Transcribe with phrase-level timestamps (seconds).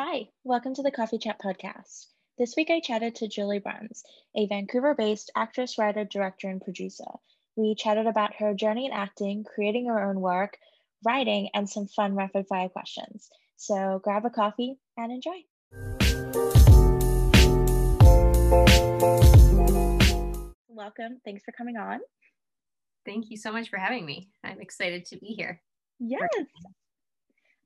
[0.00, 2.06] Hi, welcome to the Coffee Chat podcast.
[2.38, 4.04] This week I chatted to Julie Bruns,
[4.36, 7.02] a Vancouver based actress, writer, director, and producer.
[7.56, 10.56] We chatted about her journey in acting, creating her own work,
[11.04, 13.28] writing, and some fun rapid fire questions.
[13.56, 15.42] So grab a coffee and enjoy.
[20.68, 21.20] Welcome.
[21.24, 21.98] Thanks for coming on.
[23.04, 24.28] Thank you so much for having me.
[24.44, 25.60] I'm excited to be here.
[25.98, 26.28] Yes.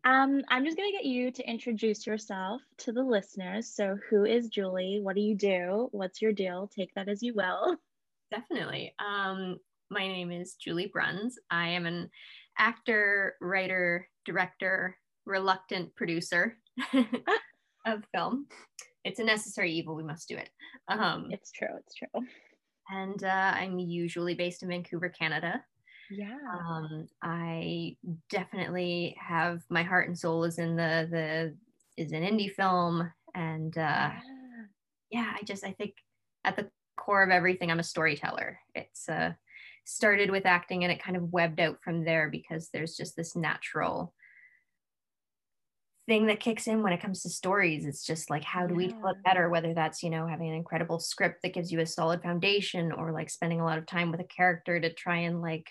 [0.05, 3.69] Um, I'm just going to get you to introduce yourself to the listeners.
[3.69, 5.01] So, who is Julie?
[5.01, 5.88] What do you do?
[5.93, 6.69] What's your deal?
[6.74, 7.77] Take that as you will.
[8.33, 8.95] Definitely.
[8.98, 9.59] Um,
[9.91, 11.38] my name is Julie Bruns.
[11.51, 12.10] I am an
[12.59, 16.57] actor, writer, director, reluctant producer
[17.87, 18.46] of film.
[19.05, 19.95] It's a necessary evil.
[19.95, 20.51] We must do it.
[20.88, 21.69] Um, it's true.
[21.79, 22.09] It's true.
[22.91, 25.62] And uh, I'm usually based in Vancouver, Canada.
[26.11, 26.37] Yeah.
[26.66, 27.97] Um, I
[28.30, 31.56] definitely have my heart and soul is in the the
[31.97, 34.20] is an indie film, and uh, yeah.
[35.10, 35.95] yeah, I just I think
[36.45, 38.59] at the core of everything, I'm a storyteller.
[38.74, 39.32] It's uh,
[39.85, 43.37] started with acting, and it kind of webbed out from there because there's just this
[43.37, 44.15] natural
[46.09, 48.88] thing that kicks in when it comes to stories it's just like how do we
[48.88, 51.87] tell it better whether that's you know having an incredible script that gives you a
[51.87, 55.41] solid foundation or like spending a lot of time with a character to try and
[55.41, 55.69] like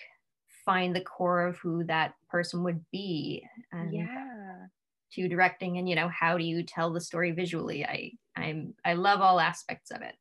[0.72, 4.68] find the core of who that person would be and yeah.
[5.12, 7.86] to directing and you know how do you tell the story visually?
[7.86, 10.16] I i'm i love all aspects of it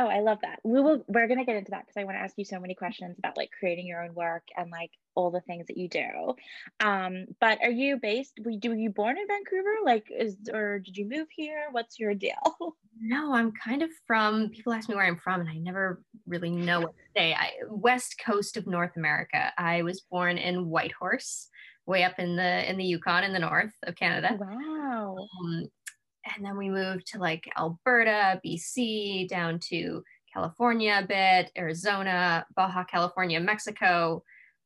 [0.00, 0.60] Oh, I love that.
[0.62, 2.74] We will we're gonna get into that because I want to ask you so many
[2.74, 6.36] questions about like creating your own work and like all the things that you do.
[6.78, 9.74] Um, but are you based were you, were you born in Vancouver?
[9.84, 11.66] Like is or did you move here?
[11.72, 12.34] What's your deal?
[13.00, 16.50] No, I'm kind of from people ask me where I'm from and I never really
[16.50, 17.32] know what to say.
[17.32, 19.52] I west coast of North America.
[19.56, 21.48] I was born in Whitehorse,
[21.86, 24.36] way up in the in the Yukon in the north of Canada.
[24.36, 25.28] Wow.
[25.44, 25.68] Um,
[26.36, 32.84] and then we moved to like Alberta, BC, down to California a bit, Arizona, Baja
[32.84, 34.22] California, Mexico.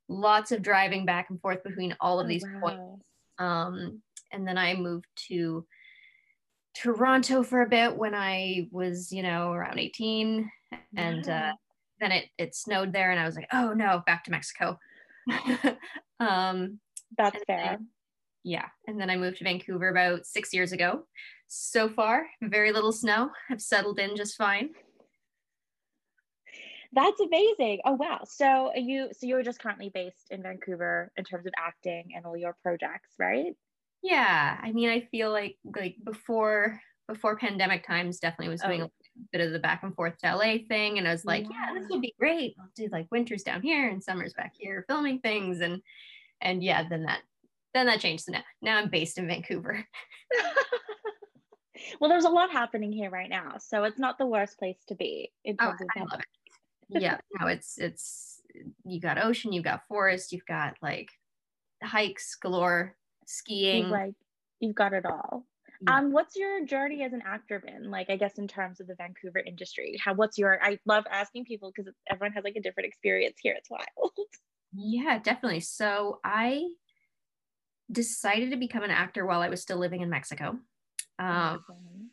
[0.09, 2.61] Lots of driving back and forth between all of oh, these wow.
[2.61, 3.05] points.
[3.39, 4.03] Um,
[4.33, 5.67] and then I moved to
[6.75, 10.51] Toronto for a bit when I was, you know, around 18.
[10.97, 11.53] And uh,
[12.01, 14.79] then it, it snowed there, and I was like, oh no, back to Mexico.
[16.21, 16.81] um,
[17.17, 17.79] That's fair.
[17.79, 17.89] Then,
[18.45, 18.67] yeah.
[18.87, 21.07] And then I moved to Vancouver about six years ago
[21.49, 22.27] so far.
[22.43, 23.31] Very little snow.
[23.51, 24.71] I've settled in just fine.
[26.93, 27.81] That's amazing.
[27.85, 28.21] Oh wow.
[28.25, 32.37] So you so you're just currently based in Vancouver in terms of acting and all
[32.37, 33.55] your projects, right?
[34.03, 34.59] Yeah.
[34.61, 36.79] I mean, I feel like like before
[37.09, 38.87] before pandemic times definitely was doing oh.
[38.87, 38.91] a
[39.33, 41.73] bit of the back and forth to LA thing and I was like, yeah.
[41.73, 42.55] yeah, this would be great.
[42.61, 45.81] I'll do like winters down here and summers back here filming things and
[46.43, 47.21] and yeah, then that
[47.75, 48.25] then that changed.
[48.25, 49.85] So now now I'm based in Vancouver.
[52.01, 54.95] well, there's a lot happening here right now, so it's not the worst place to
[54.95, 57.01] be in oh, I love it.
[57.01, 58.41] yeah, no, it's it's
[58.85, 61.11] you got ocean, you've got forest, you've got like
[61.83, 62.97] hikes galore,
[63.27, 63.85] skiing.
[63.85, 64.15] You've like
[64.61, 65.47] you've got it all.
[65.85, 65.99] Yeah.
[65.99, 68.09] Um, what's your journey as an actor been like?
[68.09, 70.63] I guess in terms of the Vancouver industry, how what's your?
[70.63, 73.55] I love asking people because everyone has like a different experience here.
[73.57, 73.87] It's wild.
[74.75, 75.61] Yeah, definitely.
[75.61, 76.65] So I
[77.93, 80.59] decided to become an actor while I was still living in Mexico.
[81.19, 81.65] Um,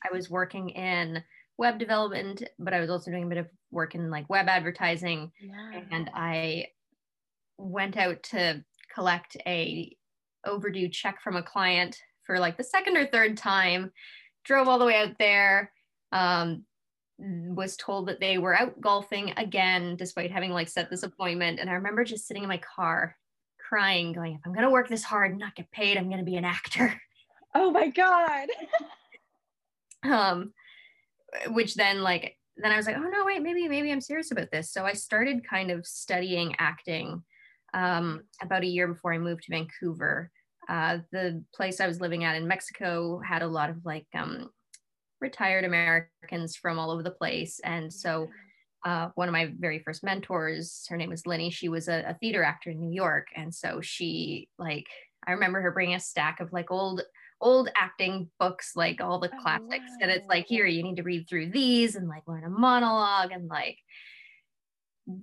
[0.04, 1.24] I was working in
[1.58, 5.32] web development, but I was also doing a bit of work in like web advertising.
[5.42, 5.82] Yeah.
[5.92, 6.68] And I
[7.58, 8.64] went out to
[8.94, 9.96] collect a
[10.46, 13.92] overdue check from a client for like the second or third time.
[14.46, 15.72] Drove all the way out there.
[16.12, 16.66] Um,
[17.22, 21.60] was told that they were out golfing again, despite having like set this appointment.
[21.60, 23.18] And I remember just sitting in my car
[23.70, 26.20] crying, going, if I'm going to work this hard and not get paid, I'm going
[26.20, 27.00] to be an actor.
[27.56, 28.48] Oh my God.
[30.04, 30.54] um,
[31.48, 34.52] which then like, then I was like, oh no, wait, maybe, maybe I'm serious about
[34.52, 34.72] this.
[34.72, 37.24] So I started kind of studying acting
[37.74, 40.30] um, about a year before I moved to Vancouver.
[40.70, 44.52] Uh, the place I was living at in Mexico had a lot of like um,
[45.20, 47.60] retired Americans from all over the place.
[47.64, 48.28] And so
[48.86, 51.50] uh, one of my very first mentors, her name was Lenny.
[51.50, 54.88] She was a, a, theater actor in New York, and so she like
[55.28, 57.02] I remember her bringing a stack of like old
[57.42, 59.98] old acting books, like all the oh, classics, wow.
[60.02, 63.32] and it's like here you need to read through these and like learn a monologue
[63.32, 63.78] and like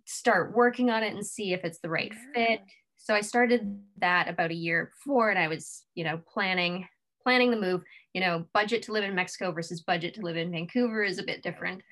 [0.05, 2.49] start working on it and see if it's the right yeah.
[2.49, 2.61] fit.
[2.97, 6.87] So I started that about a year before, and I was you know planning
[7.23, 7.83] planning the move.
[8.17, 11.23] You know, budget to live in Mexico versus budget to live in Vancouver is a
[11.23, 11.83] bit different.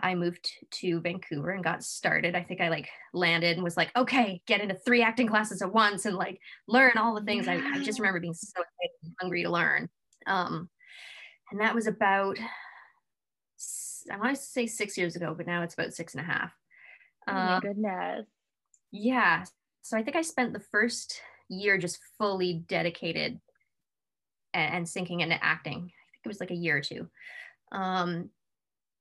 [0.00, 2.34] I moved to Vancouver and got started.
[2.34, 5.74] I think I like landed and was like, okay, get into three acting classes at
[5.74, 7.46] once and like learn all the things.
[7.46, 8.62] I, I, just remember being so
[9.20, 9.90] hungry to learn.
[10.26, 10.70] Um,
[11.52, 12.38] And that was about,
[14.10, 16.52] I want to say six years ago, but now it's about six and a half.
[17.28, 18.26] Oh my um, goodness.
[18.92, 19.44] Yeah.
[19.82, 21.20] So I think I spent the first
[21.50, 23.40] year just fully dedicated
[24.56, 25.76] and, and sinking into acting.
[25.76, 27.08] I think it was like a year or two.
[27.70, 28.30] Um,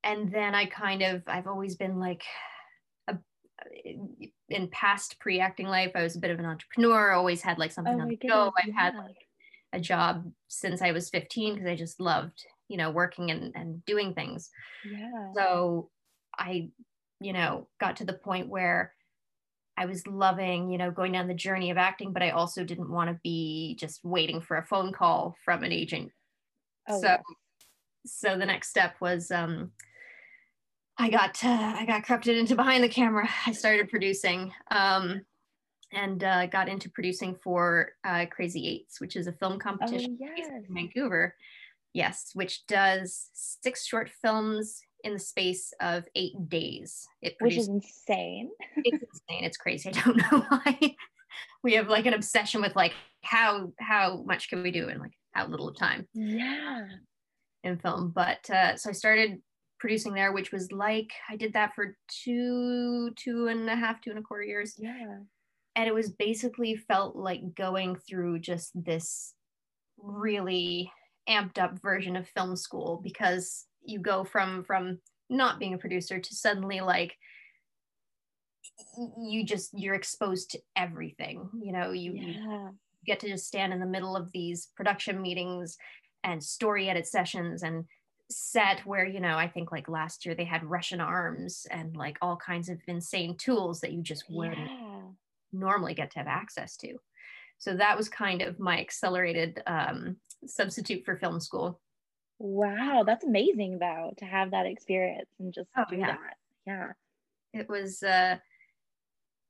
[0.04, 2.24] and then I kind of, I've always been like,
[3.08, 3.18] a,
[4.50, 7.12] in past pre-acting life, I was a bit of an entrepreneur.
[7.12, 8.52] Always had like something oh on the go.
[8.58, 8.74] I've yeah.
[8.80, 9.18] had like
[9.74, 13.84] a job since I was 15 because I just loved, you know, working and, and
[13.86, 14.50] doing things.
[14.90, 15.32] Yeah.
[15.36, 15.90] So
[16.38, 16.70] I,
[17.22, 18.94] you know, got to the point where
[19.78, 22.90] I was loving, you know, going down the journey of acting, but I also didn't
[22.90, 26.12] want to be just waiting for a phone call from an agent.
[26.88, 27.18] Oh, so, yeah.
[28.06, 29.72] so the next step was, um,
[30.98, 33.28] I got, uh, I got corrupted into behind the camera.
[33.46, 35.26] I started producing, um,
[35.92, 40.28] and uh, got into producing for uh, Crazy Eights, which is a film competition oh,
[40.36, 40.50] yes.
[40.50, 41.36] in Vancouver.
[41.94, 47.08] Yes, which does six short films in the space of eight days.
[47.22, 48.50] It which is insane.
[48.78, 49.44] it's insane.
[49.46, 49.90] It's crazy.
[49.96, 50.96] I don't know why.
[51.64, 52.94] we have like an obsession with like
[53.24, 56.08] how how much can we do in like how little time.
[56.14, 56.88] Yeah.
[57.64, 59.42] In film, but uh, so I started
[59.80, 64.10] producing there, which was like I did that for two two and a half, two
[64.10, 64.76] and a quarter years.
[64.78, 65.20] Yeah.
[65.76, 69.34] And it was basically felt like going through just this
[69.98, 70.92] really
[71.28, 75.00] amped up version of film school because you go from from
[75.30, 77.16] not being a producer to suddenly like
[79.18, 82.70] you just you're exposed to everything you know you, yeah.
[83.06, 85.78] get to just stand in the middle of these production meetings
[86.24, 87.86] and story edit sessions and
[88.30, 92.18] set where you know i think like last year they had russian arms and like
[92.22, 95.02] all kinds of insane tools that you just wouldn't yeah.
[95.54, 96.96] normally get to have access to
[97.60, 101.80] so that was kind of my accelerated um, substitute for film school
[102.40, 106.08] Wow, that's amazing though to have that experience and just oh, do yeah.
[106.08, 106.38] that.
[106.66, 106.92] Yeah.
[107.54, 108.38] It was uh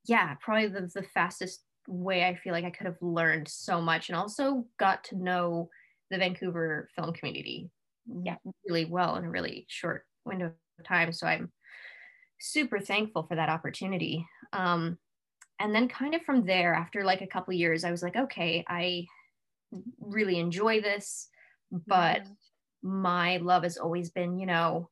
[0.05, 4.09] yeah, probably the, the fastest way I feel like I could have learned so much
[4.09, 5.69] and also got to know
[6.11, 7.69] the Vancouver film community
[8.23, 8.35] yeah.
[8.67, 10.45] really well in a really short window
[10.79, 11.11] of time.
[11.11, 11.51] So I'm
[12.39, 14.25] super thankful for that opportunity.
[14.53, 14.97] Um,
[15.59, 18.63] and then kind of from there, after like a couple years, I was like, okay,
[18.67, 19.05] I
[19.99, 21.29] really enjoy this,
[21.71, 22.27] but
[22.85, 24.89] my love has always been, you know,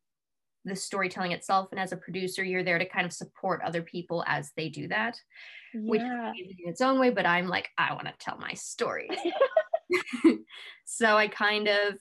[0.65, 1.67] the storytelling itself.
[1.71, 4.87] And as a producer, you're there to kind of support other people as they do
[4.87, 5.15] that,
[5.75, 5.81] yeah.
[5.81, 7.11] which is in its own way.
[7.11, 9.09] But I'm like, I want to tell my story.
[10.85, 11.99] so I kind of,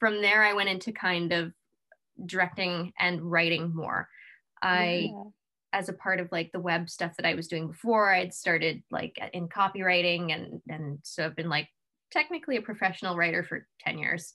[0.00, 1.52] from there, I went into kind of
[2.24, 4.08] directing and writing more.
[4.62, 5.24] I, yeah.
[5.74, 8.82] as a part of like the web stuff that I was doing before, I'd started
[8.90, 11.68] like in copywriting and and so I've been like
[12.12, 14.34] technically a professional writer for 10 years.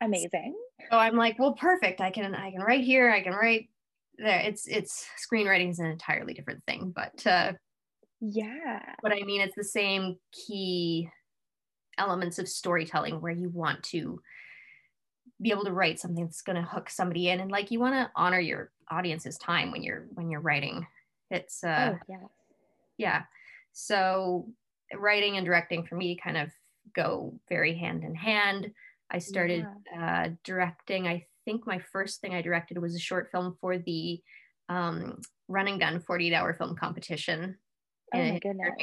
[0.00, 0.54] Amazing.
[0.90, 2.00] So I'm like, well, perfect.
[2.00, 3.10] I can I can write here.
[3.10, 3.68] I can write
[4.18, 4.40] there.
[4.40, 7.52] It's it's screenwriting is an entirely different thing, but uh,
[8.20, 8.94] yeah.
[9.02, 11.08] But I mean, it's the same key
[11.98, 14.20] elements of storytelling where you want to
[15.40, 17.94] be able to write something that's going to hook somebody in and like you want
[17.94, 20.86] to honor your audience's time when you're when you're writing
[21.30, 22.26] it's uh oh, yeah
[22.96, 23.22] yeah
[23.72, 24.48] so
[24.94, 26.50] writing and directing for me kind of
[26.94, 28.72] go very hand in hand
[29.10, 30.26] I started yeah.
[30.26, 31.06] uh, directing.
[31.06, 34.20] I think my first thing I directed was a short film for the
[34.68, 37.56] um, Run and Gun 48 hour film competition.
[38.14, 38.74] Oh my goodness.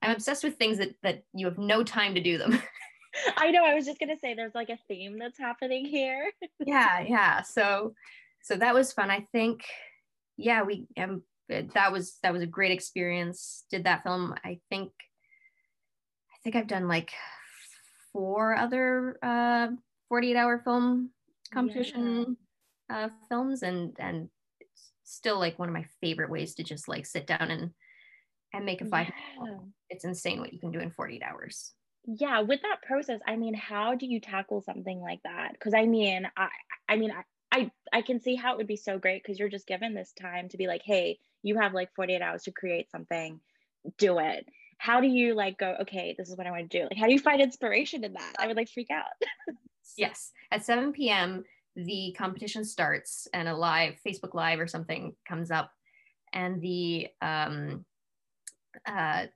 [0.00, 2.60] I'm obsessed with things that, that you have no time to do them.
[3.36, 3.64] I know.
[3.64, 6.30] I was just gonna say there's like a theme that's happening here.
[6.64, 7.42] yeah, yeah.
[7.42, 7.94] So,
[8.42, 9.10] so that was fun.
[9.10, 9.64] I think,
[10.36, 13.64] yeah, we um, that was that was a great experience.
[13.70, 14.34] Did that film.
[14.44, 14.92] I think,
[16.32, 17.12] I think I've done like
[18.12, 19.68] four other uh,
[20.08, 21.10] 48 hour film
[21.52, 22.36] competition
[22.90, 23.04] yeah.
[23.04, 24.28] uh, films and and
[24.60, 27.70] it's still like one of my favorite ways to just like sit down and
[28.52, 29.10] and make a five
[29.42, 29.56] yeah.
[29.90, 31.72] it's insane what you can do in 48 hours
[32.06, 35.84] yeah with that process i mean how do you tackle something like that because i
[35.84, 36.48] mean i
[36.88, 39.48] i mean I, I i can see how it would be so great because you're
[39.50, 42.90] just given this time to be like hey you have like 48 hours to create
[42.90, 43.40] something
[43.98, 44.46] do it
[44.78, 47.06] how do you like go okay this is what i want to do like how
[47.06, 48.32] do you find inspiration in that?
[48.38, 49.04] I would like freak out.
[49.96, 51.44] Yes at 7 p.m
[51.74, 55.72] the competition starts and a live facebook live or something comes up
[56.32, 57.84] and the um
[58.86, 59.26] uh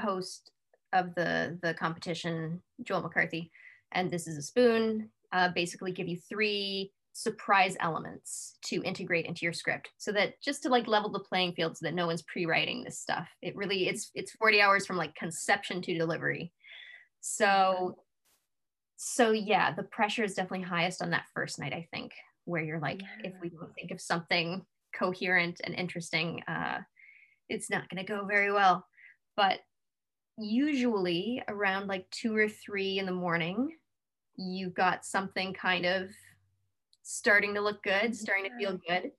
[0.00, 0.50] host
[0.92, 3.50] of the the competition joel mccarthy
[3.92, 6.90] and this is a spoon uh, basically give you three
[7.20, 11.52] surprise elements to integrate into your script so that just to like level the playing
[11.52, 14.96] field so that no one's pre-writing this stuff it really it's it's 40 hours from
[14.96, 16.52] like conception to delivery
[17.20, 17.96] so
[18.98, 22.12] so yeah, the pressure is definitely highest on that first night, I think,
[22.44, 23.30] where you're like, Yeah.
[23.30, 26.80] if we don't think of something coherent and interesting, uh,
[27.48, 28.84] it's not going to go very well.
[29.36, 29.60] But
[30.36, 33.76] usually around like two or three in the morning,
[34.36, 36.10] you've got something kind of
[37.08, 39.10] starting to look good, starting to feel good.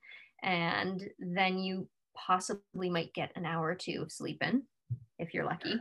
[0.43, 4.61] And then you possibly might get an hour or two of sleep in
[5.17, 5.75] if you're lucky.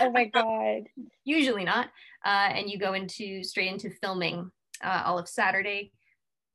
[0.00, 0.84] Oh my god.
[1.24, 1.88] Usually not.
[2.24, 4.50] Uh, and you go into straight into filming
[4.82, 5.92] uh, all of Saturday.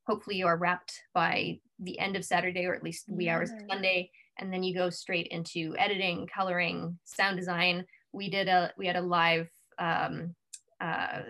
[0.07, 3.59] Hopefully, you are wrapped by the end of Saturday or at least wee hours of.
[3.69, 4.09] Sunday.
[4.39, 7.85] And then you go straight into editing, coloring, sound design.
[8.13, 9.47] We did a we had a live
[9.77, 10.33] um,
[10.81, 11.21] uh,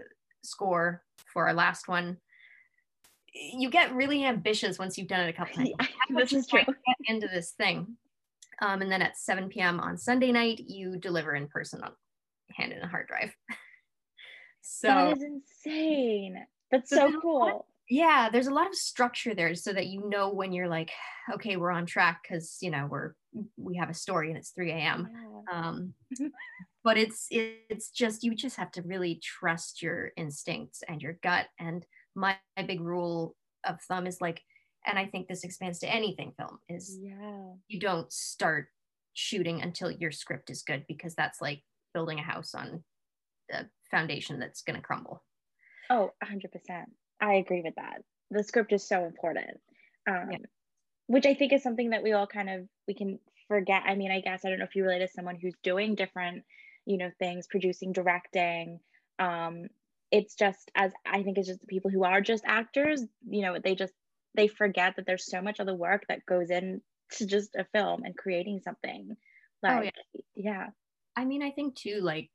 [0.43, 1.03] score
[1.33, 2.17] for our last one.
[3.53, 5.71] You get really ambitious once you've done it a couple times.
[6.09, 6.63] this is true.
[6.63, 7.97] Trying to get into this thing.
[8.61, 9.79] Um, and then at 7 p.m.
[9.79, 11.91] on Sunday night, you deliver in person on
[12.51, 13.33] hand in a hard drive.
[14.61, 16.45] so that is insane.
[16.71, 17.67] That's So so lot- cool.
[17.89, 20.91] yeah, there's a lot of structure there so that you know when you're like,
[21.35, 23.13] okay, we're on track because you know we're
[23.57, 25.07] we have a story and it's 3 a.m.
[25.51, 25.59] Yeah.
[25.59, 25.93] Um,
[26.83, 31.45] but it's it's just you just have to really trust your instincts and your gut.
[31.59, 31.85] And
[32.17, 34.41] my, my big rule of thumb is like,
[34.85, 37.53] and I think this expands to anything film is Yeah.
[37.67, 38.67] you don't start
[39.13, 41.61] shooting until your script is good because that's like
[41.93, 42.83] building a house on
[43.51, 45.23] a foundation that's going to crumble.
[45.89, 46.85] Oh, 100%.
[47.21, 48.01] I agree with that.
[48.31, 49.59] The script is so important.
[50.09, 50.37] Um, Yeah.
[51.07, 53.83] Which I think is something that we all kind of we can forget.
[53.85, 56.43] I mean, I guess I don't know if you relate to someone who's doing different,
[56.85, 58.81] you know, things, producing, directing.
[59.17, 59.67] Um,
[60.11, 63.57] it's just as I think it's just the people who are just actors, you know,
[63.63, 63.93] they just
[64.35, 66.81] they forget that there's so much other work that goes in
[67.13, 69.17] to just a film and creating something.
[69.65, 69.93] Oh, Like,
[70.35, 70.67] yeah.
[71.15, 72.29] I mean, I think too, like,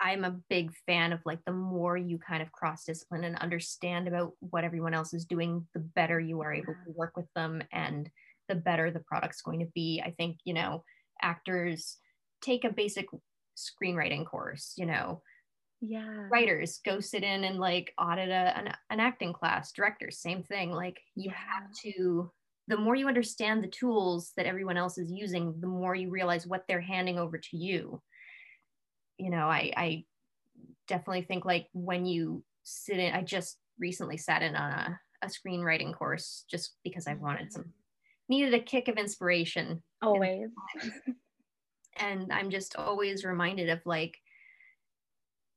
[0.00, 4.08] I'm a big fan of like the more you kind of cross discipline and understand
[4.08, 7.62] about what everyone else is doing, the better you are able to work with them
[7.72, 8.10] and
[8.48, 10.02] the better the product's going to be.
[10.04, 10.82] I think, you know,
[11.22, 11.98] actors
[12.42, 13.06] take a basic
[13.56, 15.22] screenwriting course, you know,
[15.84, 16.28] Yeah.
[16.30, 20.70] writers go sit in and like audit a, an, an acting class, directors, same thing.
[20.70, 22.30] Like, you have to,
[22.68, 26.46] the more you understand the tools that everyone else is using, the more you realize
[26.46, 28.00] what they're handing over to you
[29.22, 30.04] you know, I, I
[30.88, 35.28] definitely think like when you sit in, I just recently sat in on a, a
[35.28, 37.62] screenwriting course just because I wanted mm-hmm.
[37.62, 37.72] some,
[38.28, 39.82] needed a kick of inspiration.
[40.02, 40.48] Always.
[41.98, 44.16] And I'm just always reminded of like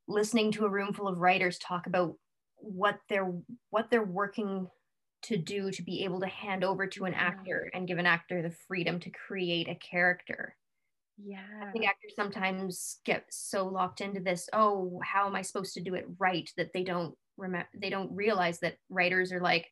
[0.07, 2.15] listening to a room full of writers talk about
[2.57, 3.31] what they're,
[3.69, 4.67] what they're working
[5.23, 7.19] to do to be able to hand over to an Yeah.
[7.19, 10.55] actor and give an actor the freedom to create a character.
[11.17, 11.45] Yeah.
[11.63, 15.81] I think actors sometimes get so locked into this, oh, how am I supposed to
[15.81, 19.69] do it right that they don't remember they don't realize that writers are like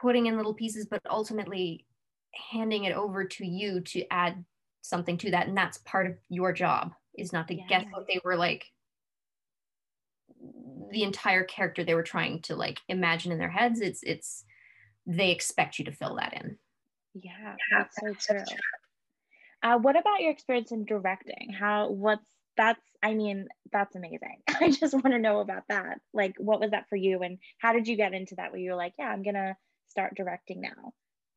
[0.00, 1.86] putting in little pieces but ultimately
[2.50, 4.44] handing it over to you to add
[4.82, 8.20] something to that and that's part of your job is not to guess what they
[8.24, 8.64] were like
[10.90, 14.44] the entire character they were trying to like imagine in their heads it's it's
[15.06, 16.58] they expect you to fill that in
[17.14, 18.44] Yeah, that's so true.
[19.62, 21.52] Uh, what about your experience in directing?
[21.58, 22.26] How, what's,
[22.56, 24.42] that's, I mean, that's amazing.
[24.60, 26.00] I just want to know about that.
[26.12, 27.22] Like, what was that for you?
[27.22, 29.56] And how did you get into that where you were like, yeah, I'm going to
[29.88, 30.92] start directing now?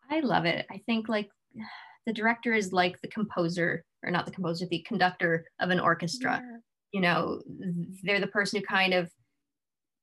[0.09, 0.65] I love it.
[0.69, 1.29] I think like
[2.05, 6.41] the director is like the composer, or not the composer, the conductor of an orchestra.
[6.43, 6.57] Yeah.
[6.91, 7.41] You know,
[8.03, 9.09] they're the person who kind of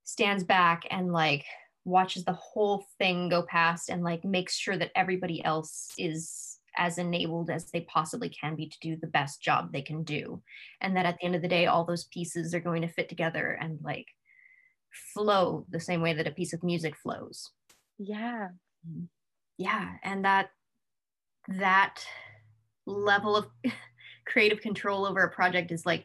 [0.09, 1.45] stands back and like
[1.85, 6.97] watches the whole thing go past and like makes sure that everybody else is as
[6.97, 10.41] enabled as they possibly can be to do the best job they can do.
[10.81, 13.11] And that at the end of the day, all those pieces are going to fit
[13.11, 14.07] together and like
[15.12, 17.50] flow the same way that a piece of music flows
[17.99, 18.49] Yeah.
[18.88, 19.05] Mm-hmm.
[19.59, 20.49] yeah and that
[21.49, 21.97] that
[22.87, 23.47] level of
[24.27, 26.05] creative control over a project is like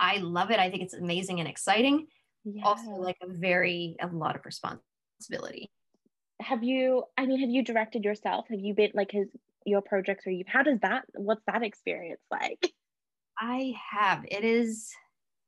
[0.00, 2.06] i love it i think it's amazing and exciting
[2.44, 2.64] Yeah.
[2.64, 5.70] also like a very a lot of responsibility
[6.40, 8.46] have you, I mean, have you directed yourself?
[8.50, 9.28] Have you been like his,
[9.64, 12.72] your projects or you, how does that, what's that experience like?
[13.38, 14.90] i have it is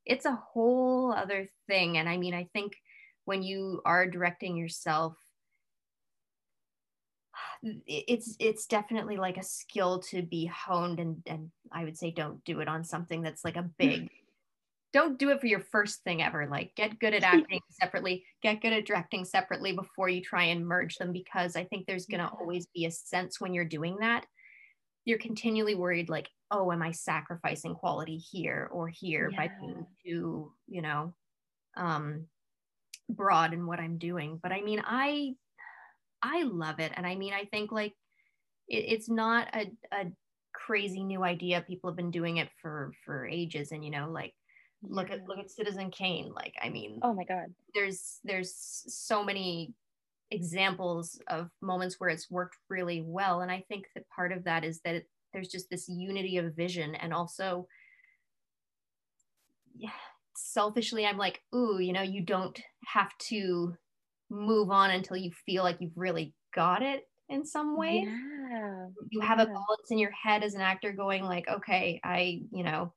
[0.07, 2.73] it's a whole other thing and i mean i think
[3.25, 5.17] when you are directing yourself
[7.87, 12.45] it's it's definitely like a skill to be honed and and i would say don't
[12.45, 14.09] do it on something that's like a big
[14.95, 18.63] don't do it for your first thing ever like get good at acting separately get
[18.63, 22.21] good at directing separately before you try and merge them because i think there's going
[22.21, 24.25] to always be a sense when you're doing that
[25.05, 29.37] you're continually worried like oh am i sacrificing quality here or here yeah.
[29.37, 31.13] by being too you know
[31.77, 32.25] um
[33.11, 34.41] broad in what i'm doing?
[34.43, 35.35] But i mean i
[36.23, 37.93] i love it and i mean i think like
[38.67, 40.07] it, it's not a, a
[40.55, 41.65] crazy new idea.
[41.67, 44.33] People have been doing it for for ages and you know like
[44.89, 45.45] look at look mm.
[45.45, 48.55] at citizen kane like i mean oh my god there's there's
[48.87, 49.73] so many
[50.31, 54.65] examples of moments where it's worked really well and i think that part of that
[54.65, 57.67] is that it, there's just this unity of vision and also
[59.77, 59.91] yeah
[60.37, 63.75] selfishly i'm like ooh you know you don't have to
[64.31, 68.87] move on until you feel like you've really got it in some way yeah.
[69.11, 69.45] you have yeah.
[69.45, 72.93] a balance in your head as an actor going like okay i you know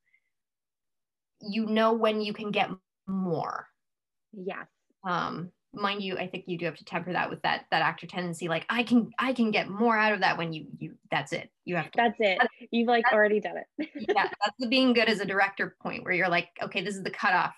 [1.42, 2.70] you know when you can get
[3.08, 3.68] more.
[4.34, 4.68] Yes.
[5.04, 8.08] Um mind you i think you do have to temper that with that that actor
[8.08, 11.34] tendency like i can i can get more out of that when you you that's
[11.34, 11.50] it.
[11.66, 12.38] You have to that's it.
[12.40, 13.90] That's, you've like already done it.
[14.10, 17.04] Yeah that's the being good as a director point where you're like okay this is
[17.04, 17.54] the cutoff.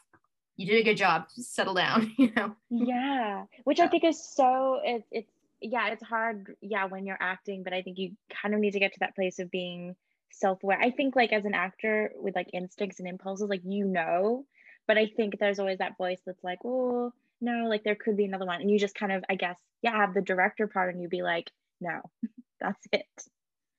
[0.58, 1.26] You did a good job.
[1.30, 2.56] Settle down you know?
[2.70, 5.32] Yeah which i think is so it, it's
[5.62, 8.80] yeah it's hard yeah when you're acting but i think you kind of need to
[8.80, 9.96] get to that place of being
[10.32, 14.46] self-aware i think like as an actor with like instincts and impulses like you know
[14.88, 18.26] but i think there's always that voice that's like oh no like there could be
[18.26, 21.02] another one and you just kind of i guess yeah have the director part and
[21.02, 21.50] you be like
[21.82, 22.02] no
[22.60, 23.06] that's it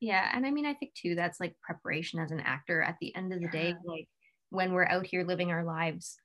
[0.00, 3.14] yeah and i mean i think too that's like preparation as an actor at the
[3.14, 3.72] end of the yeah.
[3.72, 4.08] day like
[4.50, 6.16] when we're out here living our lives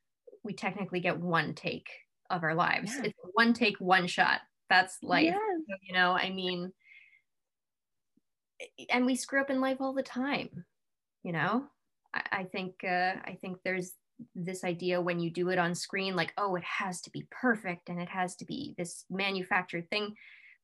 [0.44, 1.89] we technically get one take
[2.29, 3.05] of our lives yeah.
[3.05, 4.39] it's one take one shot
[4.70, 5.79] that's life yes.
[5.84, 6.72] you know i mean
[8.89, 10.65] and we screw up in life all the time
[11.24, 11.65] you know
[12.13, 13.93] i, I think uh, i think there's
[14.33, 17.89] this idea when you do it on screen like oh it has to be perfect
[17.89, 20.15] and it has to be this manufactured thing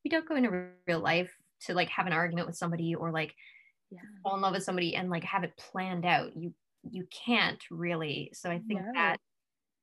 [0.04, 1.32] we don't go into real life
[1.66, 3.36] to like have an argument with somebody or like
[3.92, 4.00] yeah.
[4.24, 6.54] fall in love with somebody and like have it planned out you
[6.90, 8.92] you can't really so i think no.
[8.94, 9.18] that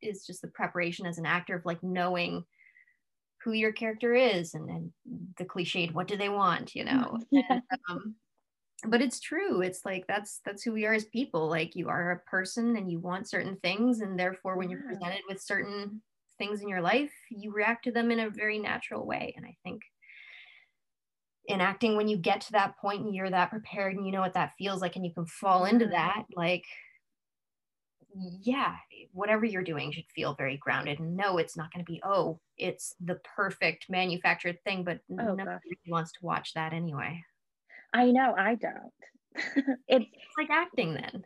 [0.01, 2.45] is just the preparation as an actor of like knowing
[3.45, 4.93] who your character is and then
[5.37, 7.19] the cliched what do they want you know?
[7.31, 7.43] Yeah.
[7.51, 8.15] and, um,
[8.87, 9.61] but it's true.
[9.61, 11.49] It's like that's that's who we are as people.
[11.49, 15.23] Like you are a person and you want certain things and therefore when you're presented
[15.29, 16.01] with certain
[16.39, 19.35] things in your life you react to them in a very natural way.
[19.37, 19.83] And i think
[21.49, 24.21] in acting when you get to that point and you're that prepared and you know
[24.21, 26.65] what that feels like and you can fall into that like
[28.43, 28.75] yeah
[29.13, 32.39] whatever you're doing should feel very grounded and no it's not going to be oh
[32.57, 37.23] it's the perfect manufactured thing but oh, nobody wants to watch that anyway
[37.93, 38.93] I know, I don't.
[39.89, 41.25] it's, it's like acting then.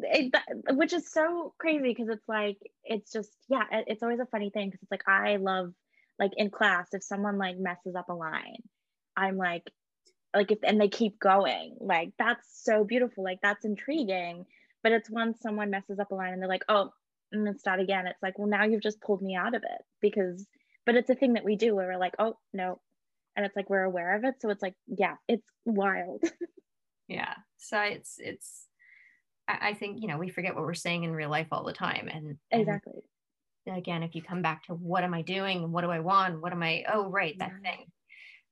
[0.00, 0.34] It,
[0.70, 4.50] which is so crazy because it's like it's just yeah it, it's always a funny
[4.50, 5.72] thing because it's like i love
[6.16, 8.62] like in class if someone like messes up a line
[9.16, 9.64] i'm like
[10.32, 14.46] like if and they keep going like that's so beautiful like that's intriguing
[14.84, 16.90] but it's when someone messes up a line and they're like oh
[17.32, 18.06] and then start again.
[18.06, 20.46] It's like well now you've just pulled me out of it because
[20.86, 22.80] but it's a thing that we do where we're like oh no.
[23.36, 24.36] And it's like we're aware of it.
[24.40, 26.22] So it's like yeah it's wild.
[27.06, 27.34] Yeah.
[27.58, 28.66] So it's it's
[29.46, 32.08] I, think you know we forget what we're saying in real life all the time
[32.10, 33.02] and, and exactly.
[33.70, 35.70] again if you come back to what am i doing?
[35.70, 36.40] What do i want?
[36.40, 37.70] What am i oh right that yeah.
[37.70, 37.86] thing.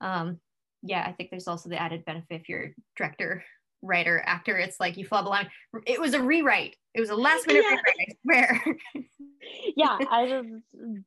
[0.02, 0.38] Um
[0.82, 3.42] yeah i think there's also the added benefit if you're director
[3.82, 5.48] writer actor it's like you flub a line
[5.86, 7.76] it was a rewrite it was a last minute yeah.
[7.76, 8.64] rewrite i swear
[9.76, 10.48] yeah i just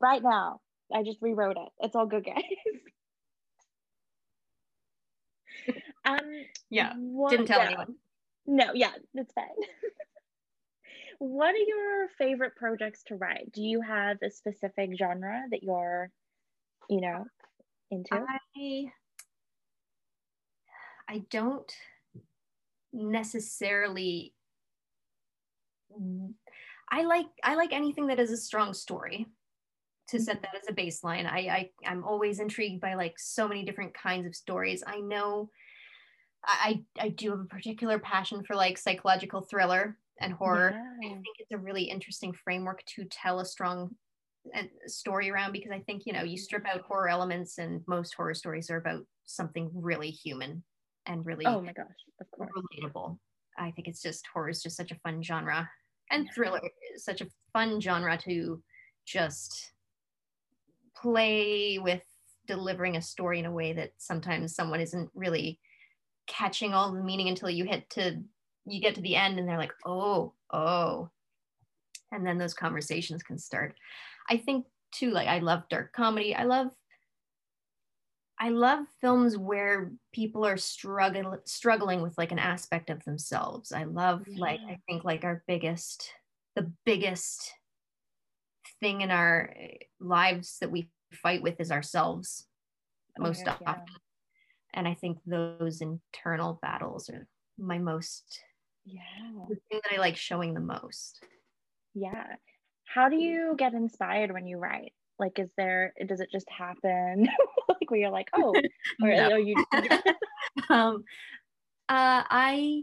[0.02, 0.60] right now
[0.94, 2.44] i just rewrote it it's all good guys
[6.06, 6.20] um,
[6.70, 7.68] yeah, what, didn't tell yeah.
[7.68, 7.96] anyone.
[8.46, 9.46] No, yeah, that's fine.
[11.20, 13.52] what are your favorite projects to write?
[13.52, 16.12] Do you have a specific genre that you're,
[16.90, 17.26] you know,
[17.92, 18.14] into?
[18.14, 18.86] I,
[21.08, 21.72] I don't
[22.96, 24.34] necessarily
[26.90, 29.28] I like I like anything that is a strong story
[30.10, 31.26] to set that as a baseline.
[31.26, 34.84] I, I I'm always intrigued by like so many different kinds of stories.
[34.86, 35.50] I know
[36.44, 40.72] I I do have a particular passion for like psychological thriller and horror.
[41.02, 41.10] Yeah.
[41.10, 43.96] I think it's a really interesting framework to tell a strong
[44.86, 48.36] story around because I think you know you strip out horror elements and most horror
[48.36, 50.64] stories are about something really human
[51.06, 51.86] and really oh my gosh
[52.20, 52.50] of course.
[52.56, 53.18] relatable.
[53.58, 55.70] I think it's just horror is just such a fun genre
[56.12, 56.62] and thriller
[56.94, 58.62] is such a fun genre to
[59.06, 59.72] just
[60.96, 62.04] play with
[62.48, 65.60] delivering a story in a way that sometimes someone isn't really
[66.28, 68.22] catching all the meaning until you hit to
[68.66, 71.10] you get to the end and they're like oh oh.
[72.12, 73.76] And then those conversations can start.
[74.30, 76.34] I think too like i love dark comedy.
[76.36, 76.68] I love
[78.40, 83.72] I love films where people are struggling struggling with like an aspect of themselves.
[83.72, 84.40] I love yeah.
[84.40, 86.12] like I think like our biggest
[86.56, 87.54] the biggest
[88.82, 92.46] thing in our eh, lives that we fight with is ourselves
[93.20, 93.84] oh, most yeah, often.
[93.88, 93.98] Yeah.
[94.74, 98.42] And I think those internal battles are my most
[98.84, 99.00] yeah
[99.48, 101.24] the thing that I like showing the most.
[101.94, 102.36] Yeah.
[102.84, 104.94] How do you get inspired when you write?
[105.20, 107.28] Like, is there, does it just happen?
[107.70, 108.54] like where you're like, oh,
[109.02, 109.30] or no.
[109.34, 109.56] oh, you.
[110.70, 111.04] um,
[111.88, 112.82] uh, I,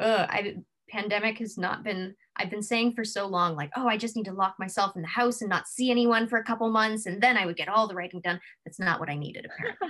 [0.00, 0.56] uh, I,
[0.88, 4.24] pandemic has not been, I've been saying for so long, like, oh, I just need
[4.24, 7.06] to lock myself in the house and not see anyone for a couple months.
[7.06, 8.40] And then I would get all the writing done.
[8.64, 9.88] That's not what I needed, apparently.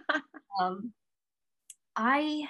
[0.61, 0.93] um,
[1.97, 2.43] I,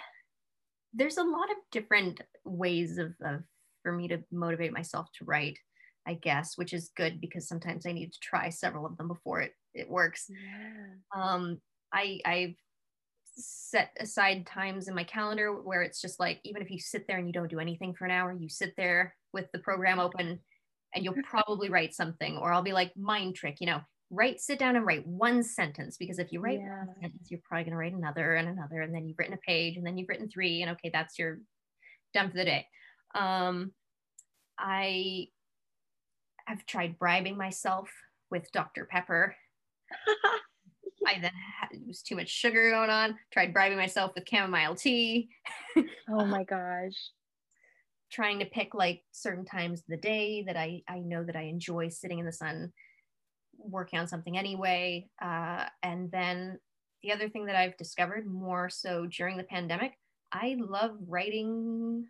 [0.92, 3.42] there's a lot of different ways of, of
[3.82, 5.58] for me to motivate myself to write.
[6.06, 9.40] I guess, which is good because sometimes I need to try several of them before
[9.40, 10.26] it it works.
[10.28, 11.22] Yeah.
[11.22, 11.60] Um,
[11.92, 12.54] I I've
[13.36, 17.18] set aside times in my calendar where it's just like even if you sit there
[17.18, 20.40] and you don't do anything for an hour, you sit there with the program open
[20.94, 24.58] and you'll probably write something or I'll be like mind trick, you know, write sit
[24.58, 26.78] down and write one sentence because if you write yeah.
[26.78, 29.46] one sentence you're probably going to write another and another and then you've written a
[29.46, 31.38] page and then you've written three and okay that's your
[32.12, 32.66] done for the day
[33.14, 33.70] um
[34.58, 35.26] i
[36.50, 37.88] I've tried bribing myself
[38.30, 38.84] with Dr.
[38.84, 39.36] Pepper.
[41.06, 43.16] I then had it was too much sugar going on.
[43.32, 45.28] Tried bribing myself with chamomile tea.
[46.08, 46.96] oh my gosh.
[48.10, 51.42] Trying to pick like certain times of the day that I I know that I
[51.42, 52.72] enjoy sitting in the sun
[53.56, 55.08] working on something anyway.
[55.22, 56.58] Uh, and then
[57.04, 59.92] the other thing that I've discovered more so during the pandemic,
[60.32, 62.08] I love writing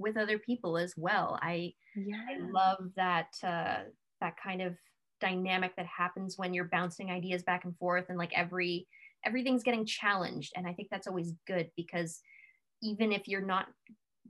[0.00, 1.38] with other people as well.
[1.42, 2.16] I yeah.
[2.28, 3.84] I love that uh,
[4.20, 4.76] that kind of
[5.20, 8.86] dynamic that happens when you're bouncing ideas back and forth and like every
[9.24, 12.20] everything's getting challenged and i think that's always good because
[12.82, 13.66] even if you're not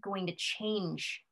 [0.02, 1.22] going to change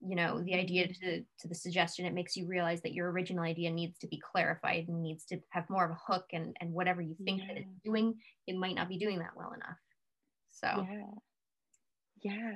[0.00, 1.06] you know the idea mm-hmm.
[1.06, 4.22] to, to the suggestion it makes you realize that your original idea needs to be
[4.32, 7.48] clarified and needs to have more of a hook and and whatever you think yeah.
[7.48, 8.14] that it's doing
[8.46, 9.78] it might not be doing that well enough
[10.48, 10.86] so
[12.22, 12.52] yeah yeah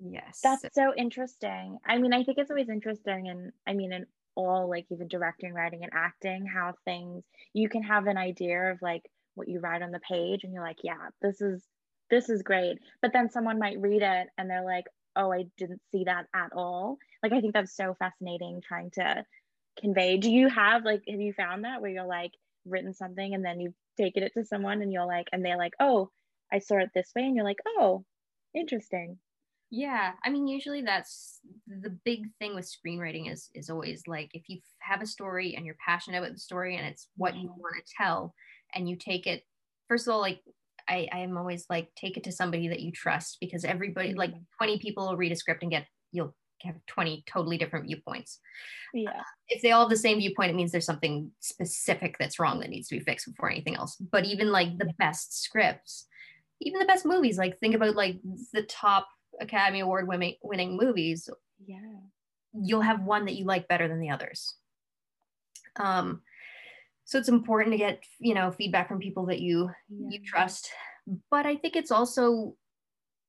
[0.00, 0.40] Yes.
[0.42, 1.78] That's so interesting.
[1.86, 5.52] I mean, I think it's always interesting and I mean in all like even directing,
[5.52, 9.02] writing and acting, how things you can have an idea of like
[9.34, 11.62] what you write on the page and you're like, yeah, this is
[12.10, 12.78] this is great.
[13.02, 14.84] But then someone might read it and they're like,
[15.16, 16.96] oh, I didn't see that at all.
[17.22, 19.24] Like I think that's so fascinating trying to
[19.78, 20.16] convey.
[20.16, 22.32] Do you have like have you found that where you're like
[22.64, 25.74] written something and then you've taken it to someone and you're like and they're like,
[25.78, 26.10] oh,
[26.52, 28.04] I saw it this way and you're like, oh,
[28.54, 29.18] interesting
[29.70, 34.48] yeah i mean usually that's the big thing with screenwriting is is always like if
[34.48, 37.74] you have a story and you're passionate about the story and it's what you want
[37.76, 38.34] to tell
[38.74, 39.42] and you take it
[39.88, 40.40] first of all like
[40.88, 44.30] i i am always like take it to somebody that you trust because everybody like
[44.30, 44.64] mm-hmm.
[44.64, 48.38] 20 people will read a script and get you'll have 20 totally different viewpoints.
[48.92, 49.10] Yeah.
[49.10, 52.60] uh, if they all have the same viewpoint it means there's something specific that's wrong
[52.60, 53.96] that needs to be fixed before anything else.
[53.96, 56.06] But even like the best scripts
[56.60, 58.18] even the best movies like think about like
[58.52, 59.08] the top
[59.40, 61.28] Academy Award winning winning movies,
[61.66, 61.78] yeah,
[62.52, 64.54] you'll have one that you like better than the others.
[65.76, 66.22] Um,
[67.04, 70.08] so it's important to get you know feedback from people that you yeah.
[70.10, 70.70] you trust.
[71.30, 72.54] But I think it's also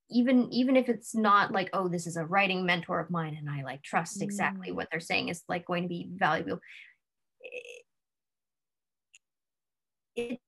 [0.09, 3.49] even even if it's not like oh this is a writing mentor of mine and
[3.49, 4.75] I like trust exactly mm.
[4.75, 6.59] what they're saying is like going to be valuable.
[7.41, 7.85] It,
[10.15, 10.39] it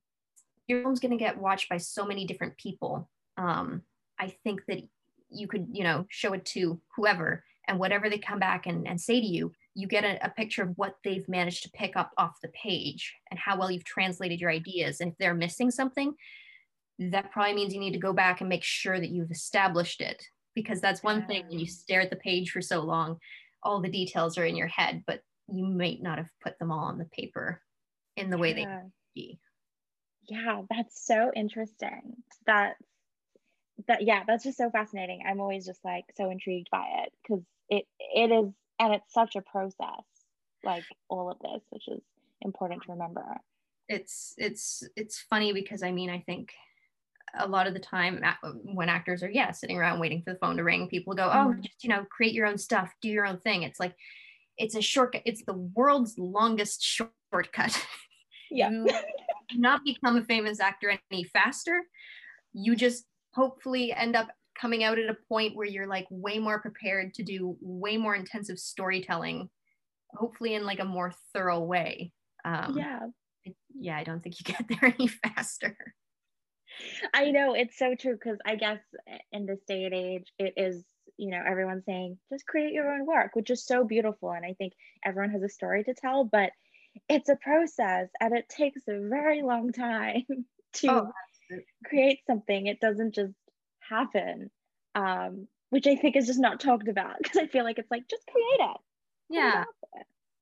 [0.68, 3.10] your film's going to get watched by so many different people.
[3.38, 3.82] Um,
[4.20, 4.82] I think that
[5.34, 9.00] you could you know show it to whoever and whatever they come back and, and
[9.00, 12.12] say to you you get a, a, picture of what they've managed to pick up
[12.20, 15.02] off the page and how well you've translated your ideas.
[15.02, 16.14] And if they're missing something
[17.00, 20.24] that probably means you need to go back and make sure that you've established it
[20.56, 23.18] because that's one thing when you stare at the page for so long
[23.64, 26.86] all the details are in your head but you might not have put them all
[26.86, 27.62] on the paper
[28.16, 28.56] in the way yeah.
[28.56, 29.40] they be.
[30.30, 32.14] Yeah that's so interesting
[32.46, 32.80] that's
[33.88, 35.22] that yeah that's just so fascinating.
[35.28, 39.36] I'm always just like so intrigued by it because it it is and it's such
[39.36, 40.04] a process
[40.64, 42.02] like all of this which is
[42.42, 43.26] important to remember.
[43.90, 46.54] It's it's it's funny because i mean i think
[47.38, 48.24] a lot of the time
[48.64, 51.50] when actors are yeah sitting around waiting for the phone to ring people go oh
[51.50, 51.62] mm-hmm.
[51.62, 53.64] just you know create your own stuff do your own thing.
[53.64, 53.94] It's like
[54.58, 57.80] it's a shortcut it's the world's longest shortcut.
[58.52, 58.70] Yeah.
[58.70, 58.88] You
[59.56, 61.82] not become a famous actor any faster.
[62.54, 66.62] You just hopefully end up coming out at a point where you're like way more
[66.62, 69.50] prepared to do way more intensive storytelling
[70.12, 72.12] hopefully in like a more thorough way
[72.46, 73.00] um, yeah
[73.76, 75.76] yeah i don't think you get there any faster
[77.14, 78.80] I know it's so true because I guess
[79.32, 80.84] in this day and age, it is,
[81.18, 84.32] you know, everyone's saying just create your own work, which is so beautiful.
[84.32, 84.74] And I think
[85.06, 86.52] everyone has a story to tell, but
[87.10, 90.24] it's a process and it takes a very long time
[90.74, 91.12] to oh,
[91.86, 92.68] create something.
[92.68, 93.34] It doesn't just
[93.80, 94.50] happen,
[94.96, 98.08] um, which I think is just not talked about because I feel like it's like
[98.10, 98.78] just create it.
[99.30, 99.64] Yeah.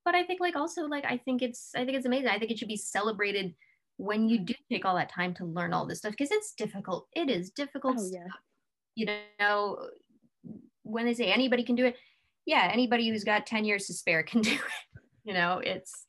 [0.03, 2.29] But I think like also like I think it's I think it's amazing.
[2.29, 3.53] I think it should be celebrated
[3.97, 7.07] when you do take all that time to learn all this stuff because it's difficult.
[7.13, 7.97] It is difficult.
[7.99, 8.27] Oh, yeah.
[8.95, 9.05] You
[9.39, 9.77] know,
[10.83, 11.95] when they say anybody can do it,
[12.45, 15.01] yeah, anybody who's got 10 years to spare can do it.
[15.23, 16.07] You know, it's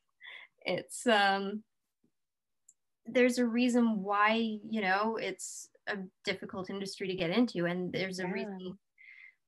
[0.64, 1.62] it's um
[3.06, 8.20] there's a reason why, you know, it's a difficult industry to get into and there's
[8.20, 8.32] a yeah.
[8.32, 8.78] reason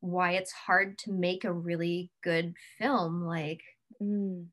[0.01, 3.62] why it's hard to make a really good film like
[4.03, 4.45] mm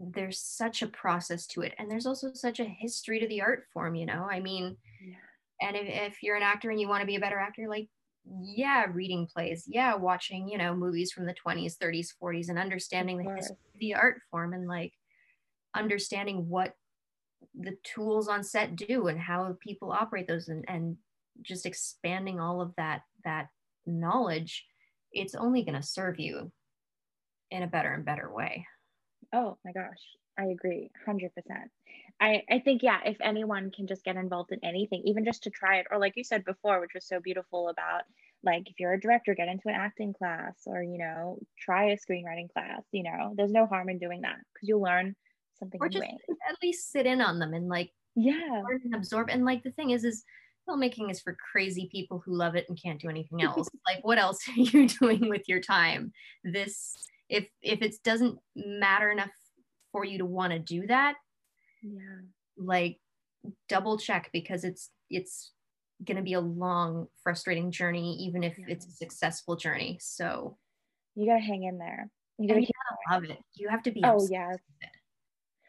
[0.00, 3.64] there's such a process to it and there's also such a history to the art
[3.72, 5.66] form you know i mean yeah.
[5.68, 7.88] and if, if you're an actor and you want to be a better actor like
[8.42, 13.18] yeah reading plays yeah watching you know movies from the 20s 30s 40s and understanding
[13.18, 14.92] the history of the art form and like
[15.74, 16.74] understanding what
[17.58, 20.96] the tools on set do and how people operate those and, and
[21.42, 23.48] just expanding all of that that
[23.86, 24.66] knowledge
[25.12, 26.52] it's only going to serve you
[27.50, 28.66] in a better and better way
[29.32, 30.00] Oh my gosh,
[30.38, 31.30] I agree 100%.
[32.20, 35.50] I, I think, yeah, if anyone can just get involved in anything, even just to
[35.50, 38.02] try it, or like you said before, which was so beautiful about
[38.42, 41.96] like if you're a director, get into an acting class or, you know, try a
[41.96, 45.14] screenwriting class, you know, there's no harm in doing that because you'll learn
[45.58, 49.28] something or just at least sit in on them and like, yeah, learn and absorb.
[49.30, 50.24] And like the thing is, is
[50.68, 53.68] filmmaking is for crazy people who love it and can't do anything else.
[53.86, 56.12] like, what else are you doing with your time?
[56.44, 56.94] This
[57.28, 59.30] if if it doesn't matter enough
[59.92, 61.16] for you to want to do that
[61.82, 62.20] yeah.
[62.56, 62.98] like
[63.68, 65.52] double check because it's it's
[66.04, 68.66] going to be a long frustrating journey even if yeah.
[68.68, 69.98] it's a successful journey.
[70.00, 70.56] So
[71.14, 72.08] you got to hang in there.
[72.38, 72.66] You got to
[73.10, 73.38] love it.
[73.54, 74.58] You have to be oh yes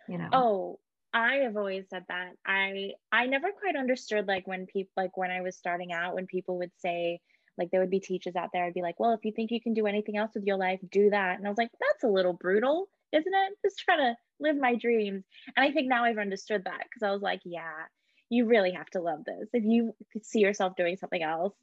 [0.10, 0.80] you know oh
[1.14, 5.32] i have always said that i i never quite understood like when people like when
[5.32, 7.20] i was starting out when people would say
[7.60, 9.62] like there would be teachers out there, I'd be like, well, if you think you
[9.62, 11.38] can do anything else with your life, do that.
[11.38, 13.58] And I was like, that's a little brutal, isn't it?
[13.66, 15.26] Just trying to live my dreams.
[15.56, 17.86] And I think now I've understood that because I was like, yeah,
[18.30, 19.50] you really have to love this.
[19.54, 19.94] If you
[20.24, 21.54] see yourself doing something else,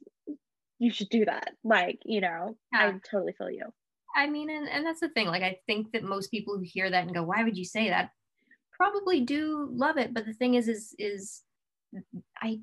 [0.77, 1.49] you should do that.
[1.63, 2.91] Like, you know, yeah.
[2.93, 3.65] I totally feel you.
[4.15, 5.27] I mean, and, and that's the thing.
[5.27, 7.89] Like, I think that most people who hear that and go, why would you say
[7.89, 8.11] that?
[8.77, 10.13] Probably do love it.
[10.13, 11.41] But the thing is, is, is
[12.41, 12.59] I,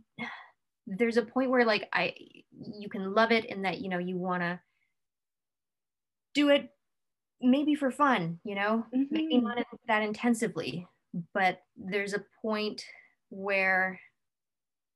[0.87, 2.14] there's a point where like I
[2.79, 4.61] you can love it and that you know you want to
[6.35, 6.70] do it
[7.40, 9.03] maybe for fun, you know, mm-hmm.
[9.11, 10.87] maybe not that intensively,
[11.33, 12.85] but there's a point
[13.31, 14.00] where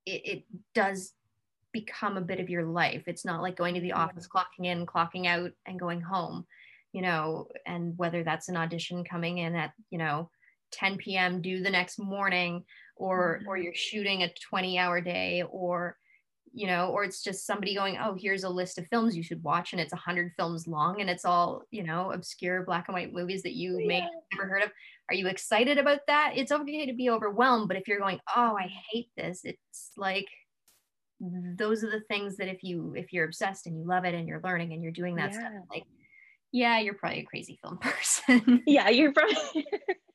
[0.06, 1.12] it, it, does
[1.72, 3.04] become a bit of your life.
[3.06, 6.46] It's not like going to the office, clocking in, clocking out, and going home,
[6.92, 10.30] you know, and whether that's an audition coming in at, you know,
[10.72, 11.40] 10 p.m.
[11.40, 12.64] due the next morning
[12.96, 13.48] or mm-hmm.
[13.48, 15.96] or you're shooting a 20 hour day or
[16.52, 19.42] you know or it's just somebody going oh here's a list of films you should
[19.42, 23.12] watch and it's 100 films long and it's all you know obscure black and white
[23.12, 23.86] movies that you yeah.
[23.86, 24.70] may have never heard of
[25.08, 28.56] are you excited about that it's okay to be overwhelmed but if you're going oh
[28.58, 30.26] i hate this it's like
[31.20, 34.28] those are the things that if you if you're obsessed and you love it and
[34.28, 35.38] you're learning and you're doing that yeah.
[35.38, 35.84] stuff like
[36.52, 39.36] yeah you're probably a crazy film person yeah you're probably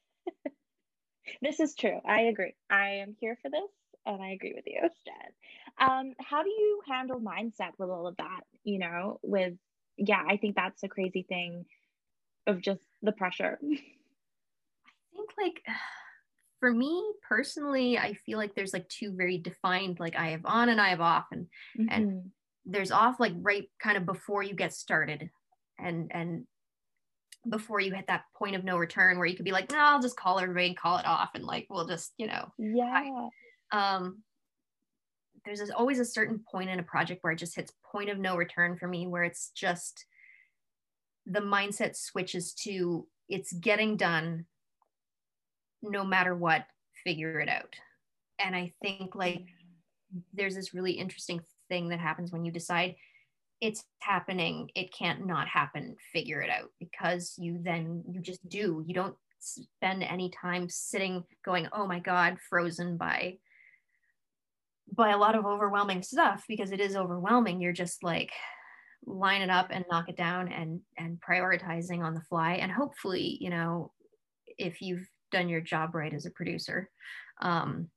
[1.41, 1.99] this is true.
[2.05, 2.55] I agree.
[2.69, 3.69] I am here for this
[4.05, 5.89] and I agree with you, Jen.
[5.89, 8.41] Um, how do you handle mindset with all of that?
[8.63, 9.53] You know, with
[9.97, 11.65] yeah, I think that's a crazy thing
[12.47, 13.59] of just the pressure.
[13.63, 15.62] I think like
[16.59, 20.69] for me personally, I feel like there's like two very defined like I have on
[20.69, 21.88] and I have off and mm-hmm.
[21.89, 22.31] and
[22.65, 25.29] there's off like right kind of before you get started
[25.77, 26.45] and and
[27.49, 30.01] before you hit that point of no return where you could be like, no, I'll
[30.01, 32.51] just call everybody and call it off and like we'll just, you know.
[32.58, 33.27] Yeah.
[33.71, 34.23] Um
[35.45, 38.36] there's always a certain point in a project where it just hits point of no
[38.36, 40.06] return for me where it's just
[41.25, 44.45] the mindset switches to it's getting done
[45.82, 46.65] no matter what
[47.03, 47.75] figure it out
[48.39, 49.45] and i think like
[50.34, 52.95] there's this really interesting thing that happens when you decide
[53.63, 58.84] it's happening it can't not happen figure it out because you then you just do.
[58.86, 63.38] You don't spend any time sitting going oh my god frozen by
[64.93, 67.62] by a lot of overwhelming stuff because it is overwhelming.
[67.62, 68.32] You're just like
[69.06, 72.56] line it up and knock it down and and prioritizing on the fly.
[72.56, 73.93] And hopefully you know
[74.58, 76.89] if you've done your job right as a producer
[77.41, 77.88] um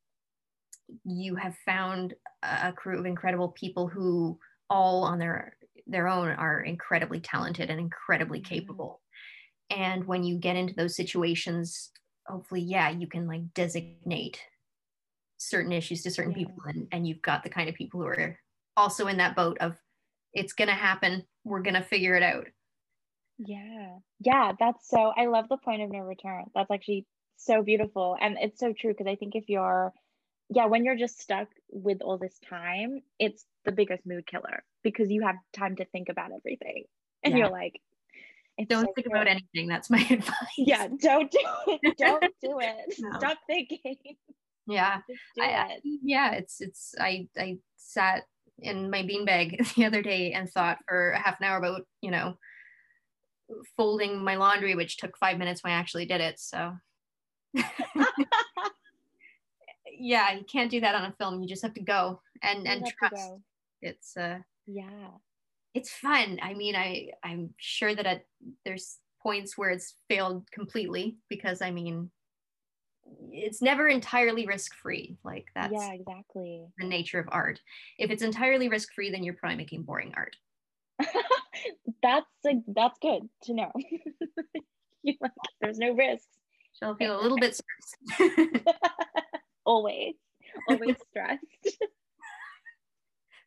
[1.04, 5.55] you have found a crew of incredible people who all on their
[5.86, 8.54] their own are incredibly talented and incredibly mm-hmm.
[8.54, 9.00] capable.
[9.70, 11.90] And when you get into those situations
[12.28, 14.40] hopefully yeah you can like designate
[15.38, 16.38] certain issues to certain yeah.
[16.38, 18.38] people and, and you've got the kind of people who are
[18.76, 19.76] also in that boat of
[20.32, 21.24] it's gonna happen.
[21.44, 22.46] We're gonna figure it out.
[23.38, 23.96] Yeah.
[24.20, 26.44] Yeah that's so i love the point of no return.
[26.54, 29.92] That's actually so beautiful and it's so true because i think if you're
[30.48, 35.10] yeah when you're just stuck with all this time it's the biggest mood killer because
[35.10, 36.84] you have time to think about everything.
[37.22, 37.38] And yeah.
[37.38, 37.80] you're like
[38.68, 39.68] don't so think about anything.
[39.68, 40.34] That's my advice.
[40.56, 42.94] Yeah don't do it don't do it.
[42.98, 43.18] No.
[43.18, 43.96] stop thinking.
[44.66, 45.00] Yeah.
[45.40, 45.82] I, it.
[46.02, 48.24] yeah it's it's i i sat
[48.58, 52.10] in my beanbag the other day and thought for a half an hour about you
[52.10, 52.38] know
[53.76, 56.72] folding my laundry which took five minutes when i actually did it so.
[59.98, 61.42] Yeah you can't do that on a film.
[61.42, 63.32] You just have to go and you and trust
[63.86, 65.10] it's uh yeah.
[65.74, 66.38] it's fun.
[66.42, 68.24] I mean i i'm sure that at,
[68.64, 72.10] there's points where it's failed completely because i mean
[73.30, 76.66] it's never entirely risk free like that's yeah exactly.
[76.78, 77.60] the nature of art.
[77.98, 80.36] If it's entirely risk free then you're probably making boring art.
[82.02, 83.72] That's like that's good to know
[85.60, 86.28] there's no risks.
[86.78, 87.56] She'll feel a little bit
[88.16, 88.68] stressed.
[89.64, 90.14] Always.
[90.68, 91.78] Always stressed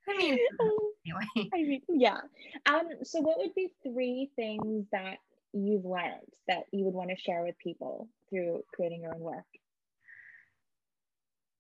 [0.10, 0.38] I mean,
[1.06, 1.50] anyway.
[1.54, 2.22] I mean, yeah.
[2.66, 2.90] Um.
[3.04, 5.18] So, what would be three things that
[5.54, 9.46] you've learned that you would want to share with people through creating your own work?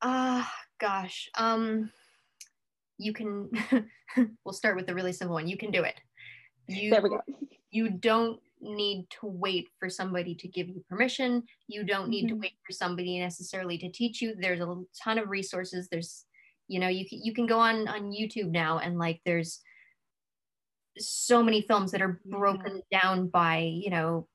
[0.02, 1.30] Ah, uh, gosh.
[1.38, 1.92] Um,
[2.98, 3.50] you can.
[4.44, 5.48] we'll start with the really simple one.
[5.48, 6.00] You can do it.
[6.68, 7.22] You, there we go.
[7.72, 11.44] You don't need to wait for somebody to give you permission.
[11.68, 12.36] You don't need mm-hmm.
[12.36, 14.36] to wait for somebody necessarily to teach you.
[14.38, 15.88] There's a ton of resources.
[15.90, 16.26] There's,
[16.69, 19.60] you know, you can, you can go on on YouTube now and like there's
[20.97, 23.01] so many films that are broken yeah.
[23.01, 24.27] down by you know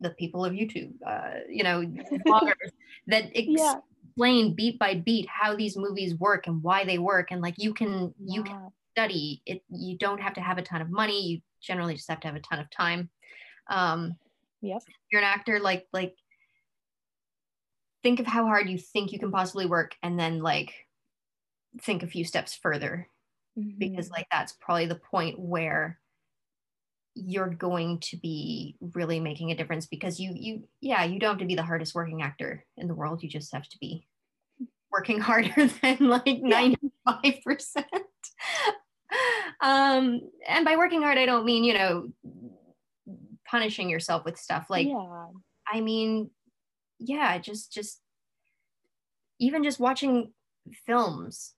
[0.00, 1.82] the people of YouTube, uh, you know,
[2.26, 2.70] bloggers
[3.06, 4.52] that explain yeah.
[4.54, 8.12] beat by beat how these movies work and why they work, and like you can
[8.18, 8.34] yeah.
[8.34, 9.62] you can study it.
[9.70, 11.22] You don't have to have a ton of money.
[11.22, 13.10] You generally just have to have a ton of time.
[13.68, 14.16] Um,
[14.60, 14.82] yep.
[15.12, 16.14] You're an actor, like like
[18.02, 20.72] think of how hard you think you can possibly work, and then like
[21.82, 23.08] think a few steps further
[23.58, 23.78] mm-hmm.
[23.78, 25.98] because like that's probably the point where
[27.14, 31.38] you're going to be really making a difference because you you yeah you don't have
[31.38, 34.06] to be the hardest working actor in the world you just have to be
[34.92, 37.84] working harder than like 95%
[39.60, 42.08] um and by working hard i don't mean you know
[43.46, 45.26] punishing yourself with stuff like yeah.
[45.66, 46.30] i mean
[46.98, 48.00] yeah just just
[49.40, 50.32] even just watching
[50.86, 51.54] films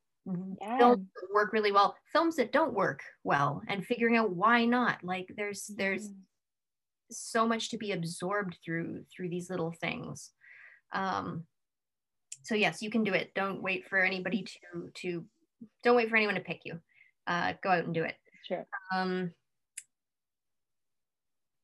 [0.60, 0.78] yeah.
[0.78, 5.02] films work really well films that don't work well and figuring out why not.
[5.02, 6.14] Like there's there's mm.
[7.10, 10.30] so much to be absorbed through through these little things.
[10.92, 11.44] Um
[12.42, 13.32] so yes you can do it.
[13.34, 15.24] Don't wait for anybody to to
[15.82, 16.80] don't wait for anyone to pick you.
[17.26, 18.16] Uh go out and do it.
[18.46, 18.66] Sure.
[18.94, 19.32] Um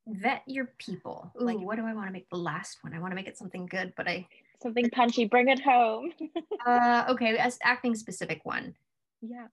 [0.07, 1.33] vet your people.
[1.41, 2.95] Ooh, like what do i want to make the last one?
[2.95, 4.27] I want to make it something good but i
[4.63, 6.13] something punchy bring it home.
[6.67, 8.75] Uh okay as acting specific one.
[9.23, 9.47] Yeah.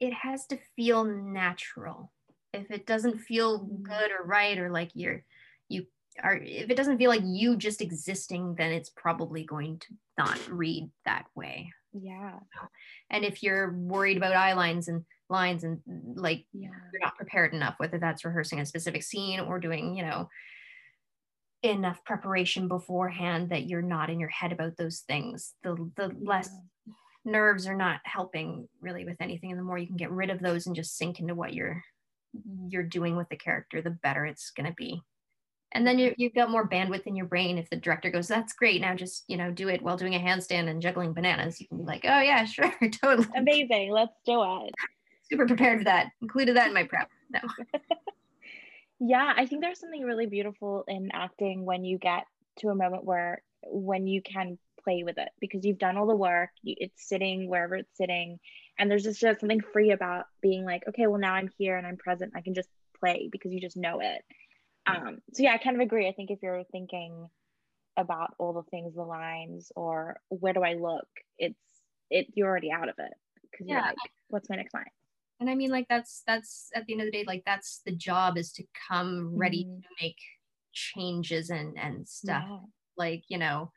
[0.00, 2.12] It has to feel natural.
[2.54, 5.22] If it doesn't feel good or right or like you're
[5.68, 5.86] you
[6.22, 10.38] are if it doesn't feel like you just existing then it's probably going to not
[10.48, 11.70] read that way.
[11.92, 12.38] Yeah.
[13.10, 15.80] And if you're worried about eye lines and lines and
[16.14, 16.70] like yeah.
[16.92, 20.28] you're not prepared enough whether that's rehearsing a specific scene or doing you know
[21.62, 25.54] enough preparation beforehand that you're not in your head about those things.
[25.62, 26.50] The the less
[27.24, 30.40] nerves are not helping really with anything and the more you can get rid of
[30.40, 31.82] those and just sink into what you're
[32.68, 35.02] you're doing with the character the better it's going to be.
[35.72, 37.58] And then you, you've got more bandwidth in your brain.
[37.58, 40.18] If the director goes that's great now just you know do it while doing a
[40.18, 43.28] handstand and juggling bananas you can be like oh yeah sure totally.
[43.36, 44.74] Amazing let's do it.
[45.30, 46.12] Super prepared for that.
[46.22, 47.10] Included that in my prep.
[47.30, 47.40] No
[49.00, 52.24] Yeah, I think there's something really beautiful in acting when you get
[52.60, 56.16] to a moment where when you can play with it because you've done all the
[56.16, 58.38] work, it's sitting wherever it's sitting,
[58.78, 61.86] and there's just, just something free about being like, okay, well now I'm here and
[61.86, 62.68] I'm present, I can just
[62.98, 64.22] play because you just know it.
[64.86, 66.08] Um, so yeah, I kind of agree.
[66.08, 67.28] I think if you're thinking
[67.96, 71.06] about all the things, the lines, or where do I look,
[71.38, 71.58] it's
[72.10, 73.12] it you're already out of it
[73.50, 73.74] because yeah.
[73.74, 73.96] you're like,
[74.28, 74.84] what's my next line?
[75.40, 77.92] And i mean like that's that's at the end of the day like that's the
[77.92, 79.82] job is to come ready mm.
[79.82, 80.16] to make
[80.72, 82.58] changes and and stuff yeah.
[82.96, 83.70] like you know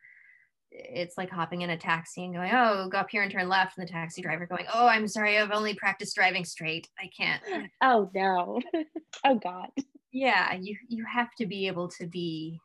[0.71, 3.77] it's like hopping in a taxi and going, oh, go up here and turn left,
[3.77, 6.87] and the taxi driver going, oh, I'm sorry, I've only practiced driving straight.
[6.99, 7.41] I can't.
[7.81, 8.61] Oh no.
[9.25, 9.69] oh God.
[10.11, 12.59] Yeah, you you have to be able to be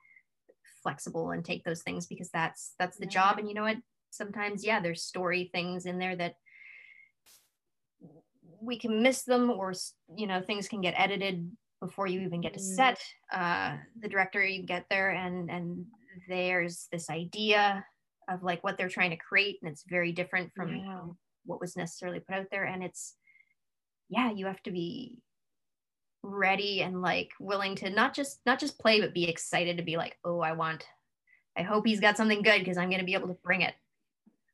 [0.83, 3.11] flexible and take those things because that's that's the yeah.
[3.11, 3.39] job.
[3.39, 3.79] And you know what?
[4.11, 6.35] Sometimes, yeah, there's story things in there that
[8.61, 9.73] we can miss them, or
[10.17, 11.51] you know, things can get edited
[11.81, 12.75] before you even get to mm.
[12.77, 12.99] set.
[13.33, 15.87] Uh, the director, you get there, and and
[16.29, 17.85] there's this idea
[18.29, 21.01] of like what they're trying to create and it's very different from yeah.
[21.45, 23.15] what was necessarily put out there and it's
[24.09, 25.19] yeah you have to be
[26.23, 29.97] ready and like willing to not just not just play but be excited to be
[29.97, 30.85] like oh i want
[31.57, 33.75] i hope he's got something good because i'm going to be able to bring it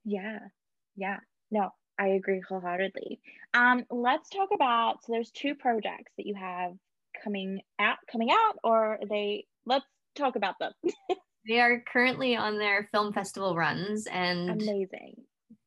[0.05, 0.39] yeah
[0.97, 1.19] yeah
[1.51, 1.71] no
[2.03, 3.21] i agree wholeheartedly
[3.55, 6.73] um let's talk about so there's two projects that you have
[7.23, 9.87] coming out coming out or they let's
[10.17, 10.73] talk about them
[11.47, 15.17] They are currently on their film festival runs and amazing.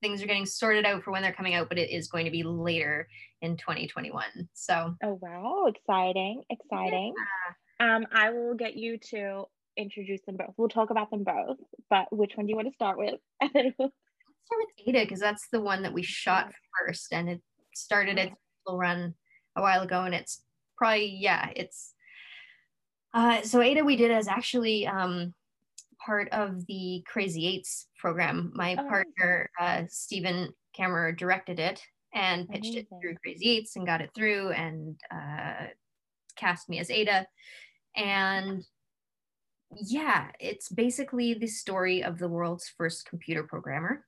[0.02, 2.32] Things are getting sorted out for when they're coming out, but it is going to
[2.32, 3.08] be later
[3.42, 4.24] in 2021.
[4.54, 7.14] So Oh wow, exciting, exciting.
[7.80, 7.96] Yeah.
[7.96, 10.54] Um, I will get you to introduce them both.
[10.58, 11.58] We'll talk about them both,
[11.90, 13.20] but which one do you want to start with?
[14.52, 17.30] And then we'll start with Ada because that's the one that we shot first and
[17.30, 17.42] it
[17.74, 18.36] started its
[18.68, 19.14] run
[19.56, 20.42] a while ago and it's
[20.76, 21.94] probably yeah it's
[23.14, 25.34] uh, so Ada we did as actually um,
[26.06, 28.52] part of the Crazy Eights program.
[28.54, 31.82] My oh, partner, uh, Stephen Kammerer, directed it
[32.14, 32.88] and pitched amazing.
[32.92, 35.68] it through Crazy Eights and got it through and uh,
[36.36, 37.26] cast me as Ada.
[37.96, 38.66] And
[39.72, 44.06] yeah, it's basically the story of the world's first computer programmer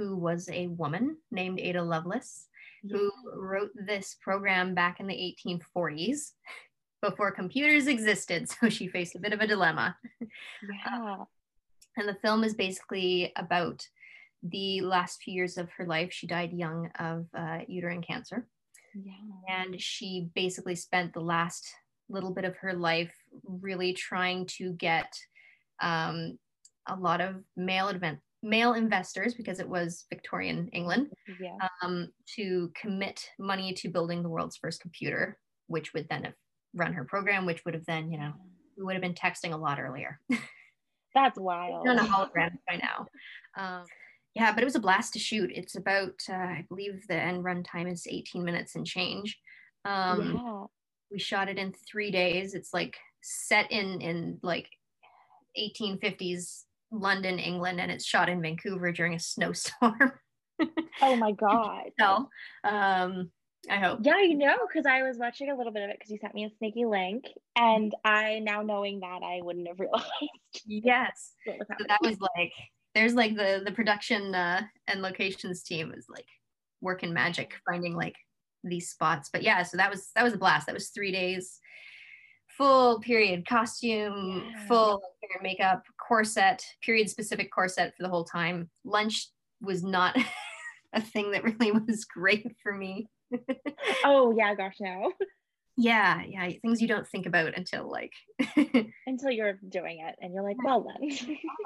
[0.00, 2.46] who was a woman named Ada Lovelace,
[2.82, 2.96] yeah.
[2.96, 6.32] who wrote this program back in the 1840s
[7.02, 8.48] before computers existed.
[8.48, 9.96] So she faced a bit of a dilemma.
[10.20, 11.12] Yeah.
[11.20, 11.24] Uh,
[11.98, 13.86] and the film is basically about
[14.42, 16.12] the last few years of her life.
[16.12, 18.46] She died young of uh, uterine cancer.
[18.94, 19.12] Yeah.
[19.48, 21.70] And she basically spent the last
[22.08, 23.12] little bit of her life
[23.44, 25.12] really trying to get
[25.82, 26.38] um,
[26.86, 31.08] a lot of male event male investors because it was Victorian England
[31.40, 31.56] yeah.
[31.82, 36.34] um, to commit money to building the world's first computer, which would then have
[36.74, 38.32] run her program, which would have then, you know,
[38.76, 40.18] we would have been texting a lot earlier.
[41.14, 41.86] That's wild.
[41.88, 43.06] on a hologram by now.
[43.56, 43.84] Um,
[44.34, 45.50] yeah, but it was a blast to shoot.
[45.52, 49.38] It's about, uh, I believe the end run time is 18 minutes and change.
[49.84, 50.64] Um, yeah.
[51.10, 52.54] We shot it in three days.
[52.54, 54.68] It's like set in in like
[55.58, 60.12] 1850s London, England, and it's shot in Vancouver during a snowstorm.
[61.02, 61.90] oh my god!
[61.98, 62.28] so,
[62.64, 63.30] um,
[63.68, 64.00] I hope.
[64.02, 66.34] Yeah, you know, because I was watching a little bit of it because you sent
[66.34, 67.24] me a sneaky link,
[67.56, 70.06] and I now knowing that I wouldn't have realized.
[70.66, 72.52] Yes, so that was like
[72.94, 76.26] there's like the the production uh, and locations team is like
[76.80, 78.16] working magic finding like
[78.64, 79.30] these spots.
[79.32, 80.66] But yeah, so that was that was a blast.
[80.66, 81.58] That was three days,
[82.60, 84.66] full period costume, yeah.
[84.66, 85.02] full
[85.42, 88.68] makeup, corset, period specific corset for the whole time.
[88.84, 89.28] Lunch
[89.62, 90.14] was not
[90.92, 93.06] a thing that really was great for me
[94.04, 95.12] oh yeah, gosh, no.
[95.76, 98.12] Yeah, yeah, things you don't think about until like
[99.06, 101.10] until you're doing it, and you're like, well then.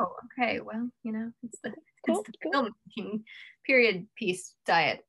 [0.00, 0.60] oh, okay.
[0.60, 1.72] Well, you know, it's the,
[2.06, 2.70] cool, it's the cool.
[2.98, 3.22] filmmaking
[3.66, 5.04] period piece diet.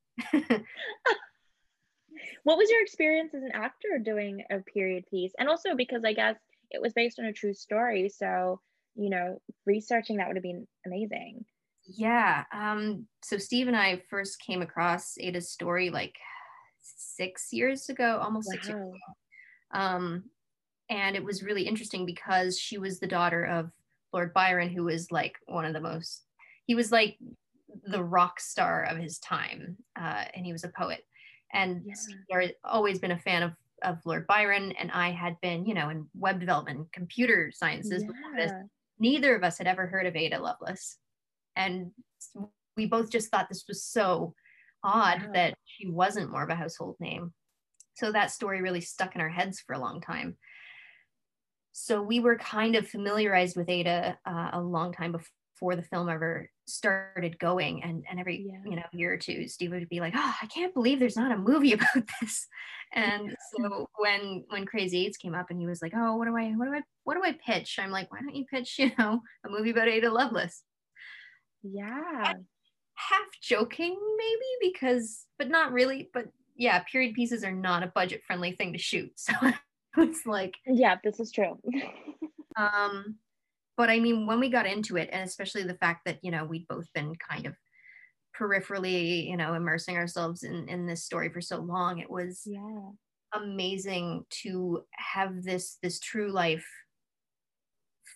[2.43, 6.13] What was your experience as an actor doing a period piece, and also because I
[6.13, 6.35] guess
[6.71, 8.59] it was based on a true story, so
[8.95, 11.45] you know, researching that would have been amazing.
[11.85, 12.45] Yeah.
[12.51, 16.15] Um, so Steve and I first came across Ada's story like
[16.81, 18.51] six years ago, almost wow.
[18.53, 19.79] six years ago.
[19.79, 20.23] Um,
[20.89, 23.71] and it was really interesting because she was the daughter of
[24.13, 26.23] Lord Byron, who was like one of the most,
[26.65, 27.17] he was like
[27.85, 31.03] the rock star of his time, uh, and he was a poet.
[31.55, 31.81] And
[32.29, 32.47] yeah.
[32.63, 36.05] always been a fan of, of Lord Byron, and I had been, you know, in
[36.13, 38.07] web development, computer sciences yeah.
[38.07, 38.51] before this.
[38.99, 40.97] Neither of us had ever heard of Ada Lovelace.
[41.55, 41.91] And
[42.75, 44.35] we both just thought this was so
[44.83, 45.31] odd yeah.
[45.33, 47.33] that she wasn't more of a household name.
[47.95, 50.35] So that story really stuck in our heads for a long time.
[51.71, 55.27] So we were kind of familiarized with Ada uh, a long time before
[55.59, 57.83] the film ever started going.
[57.83, 58.69] And, and every yeah.
[58.69, 61.31] you know year or two, Steve would be like, "Oh, I can't believe there's not
[61.31, 62.47] a movie about this."
[62.93, 66.37] And so when when Crazy Eights came up, and he was like, "Oh, what do
[66.37, 68.91] I what do I what do I pitch?" I'm like, "Why don't you pitch you
[68.97, 70.63] know a movie about Ada Lovelace?"
[71.63, 72.33] Yeah
[72.95, 76.25] half joking maybe because but not really but
[76.55, 79.33] yeah period pieces are not a budget friendly thing to shoot so
[79.97, 81.59] it's like yeah this is true
[82.57, 83.15] um
[83.77, 86.45] but I mean, when we got into it, and especially the fact that you know
[86.45, 87.55] we'd both been kind of
[88.37, 92.89] peripherally, you know, immersing ourselves in in this story for so long, it was yeah.
[93.33, 96.67] amazing to have this this true life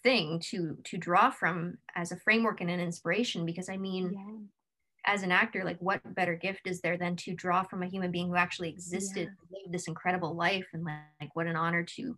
[0.04, 3.46] thing to to draw from as a framework and an inspiration.
[3.46, 5.14] Because i mean yeah.
[5.14, 8.12] as an actor like what better gift is there than to draw from a human
[8.12, 9.60] being who actually existed Yeah.
[9.60, 10.68] lived this incredible life?
[10.74, 12.18] And like, like what an honor to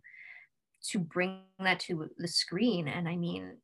[0.82, 3.56] to bring that to the screen and i mean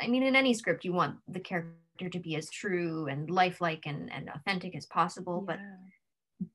[0.00, 3.82] i mean in any script you want the character to be as true and lifelike
[3.86, 5.58] and, and authentic as possible but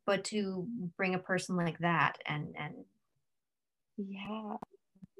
[0.05, 0.67] but to
[0.97, 2.73] bring a person like that and and
[3.97, 4.55] yeah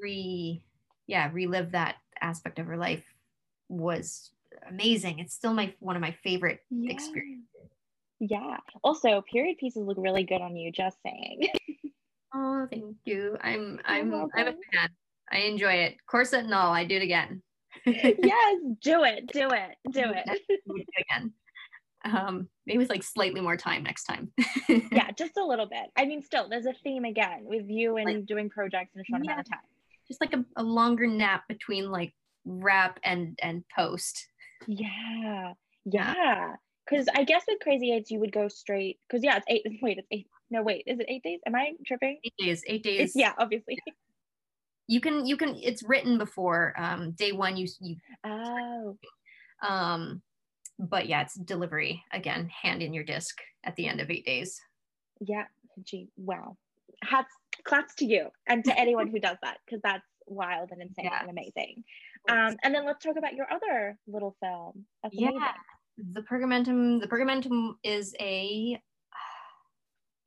[0.02, 0.62] re
[1.08, 3.04] yeah relive that aspect of her life
[3.70, 4.32] was
[4.68, 6.92] amazing it's still my one of my favorite yeah.
[6.92, 7.50] experiences
[8.20, 8.58] Yeah.
[8.84, 10.72] Also, period pieces look really good on you.
[10.72, 11.48] Just saying.
[12.34, 14.90] oh thank you i'm i'm i'm a fan
[15.32, 17.42] i enjoy it corset and all i do it again
[17.86, 20.26] yes, do it, do it, do it.
[20.68, 21.34] Do it again
[22.06, 24.32] um maybe with like slightly more time next time
[24.92, 25.90] yeah, just a little bit.
[25.98, 29.04] I mean, still, there's a theme again with you and Like- doing projects in a
[29.04, 29.60] short amount of time.
[30.08, 32.14] just like a, a longer nap between like
[32.46, 34.28] wrap and and post
[34.68, 35.54] Yeah,
[35.86, 36.14] Yeah.
[36.18, 36.56] yeah.
[36.90, 38.98] Because I guess with Crazy Eights, you would go straight.
[39.08, 39.64] Because yeah, it's eight.
[39.82, 40.28] Wait, it's eight.
[40.52, 41.40] No, wait, is it eight days?
[41.46, 42.20] Am I tripping?
[42.24, 43.78] eight days eight days It's yeah, obviously.
[44.88, 48.98] you can you can it's written before um day one you you Oh,
[49.68, 50.22] um
[50.80, 54.60] but yeah it's delivery again hand in your disc at the end of eight days
[55.22, 55.44] yeah.
[55.84, 56.56] Gee, wow.
[57.04, 57.28] Hats,
[57.66, 61.22] claps to you and to anyone who does that because that's wild and insane Yeah.
[61.22, 61.84] and amazing.
[62.30, 64.86] Um, and then let's talk about your other little film.
[65.04, 66.14] That's yeah amazing.
[66.14, 68.80] the pergamentum the pergamentum is a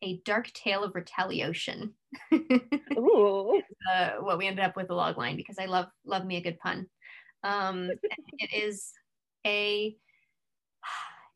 [0.02, 1.94] a dark tale of retaliation
[2.96, 3.62] Ooh.
[3.92, 6.40] uh, what we ended up with the log line because i love love me a
[6.42, 6.86] good pun
[7.44, 7.88] um
[8.38, 8.92] it is
[9.46, 9.96] a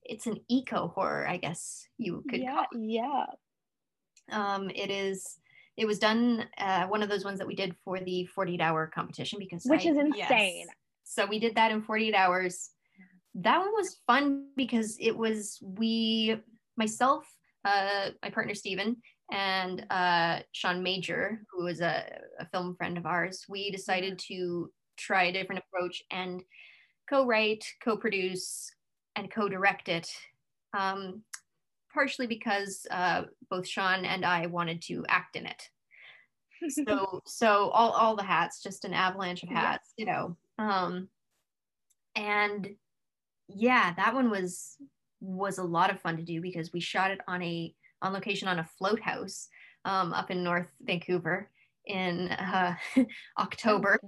[0.04, 2.78] it's an eco horror i guess you could yeah, call it.
[2.80, 3.24] yeah.
[4.32, 5.38] um it is
[5.76, 8.86] it was done uh, one of those ones that we did for the 48 hour
[8.86, 10.30] competition because Which I- is yes.
[10.30, 10.66] insane.
[11.04, 12.70] so we did that in 48 hours
[13.34, 16.40] that one was fun because it was we
[16.76, 17.26] myself
[17.66, 18.96] uh my partner Steven
[19.30, 22.04] and uh Sean Major who is a,
[22.38, 26.42] a film friend of ours we decided to try a different approach and
[27.10, 28.72] co-write co-produce
[29.16, 30.08] and co-direct it
[30.76, 31.22] um
[31.92, 35.62] partially because uh both Sean and I wanted to act in it.
[36.68, 41.08] So so all all the hats just an avalanche of hats you know um
[42.14, 42.68] and
[43.48, 44.76] yeah that one was
[45.20, 48.48] was a lot of fun to do because we shot it on a on location
[48.48, 49.48] on a float house
[49.84, 51.50] um up in north vancouver
[51.86, 52.74] in uh
[53.38, 53.98] october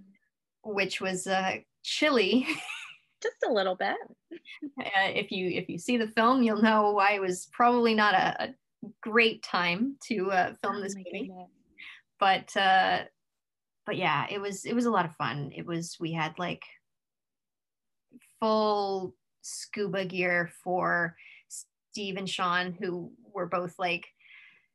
[0.64, 2.46] which was uh chilly
[3.20, 3.96] Just a little bit.
[4.80, 8.14] uh, if you if you see the film you'll know why it was probably not
[8.14, 8.48] a, a
[9.02, 11.48] great time to uh, film Oh this movie goodness.
[12.20, 13.00] but uh
[13.86, 16.62] but yeah it was it was a lot of fun it was we had like
[18.40, 21.16] full scuba gear for
[21.49, 24.07] steve and sean who were both like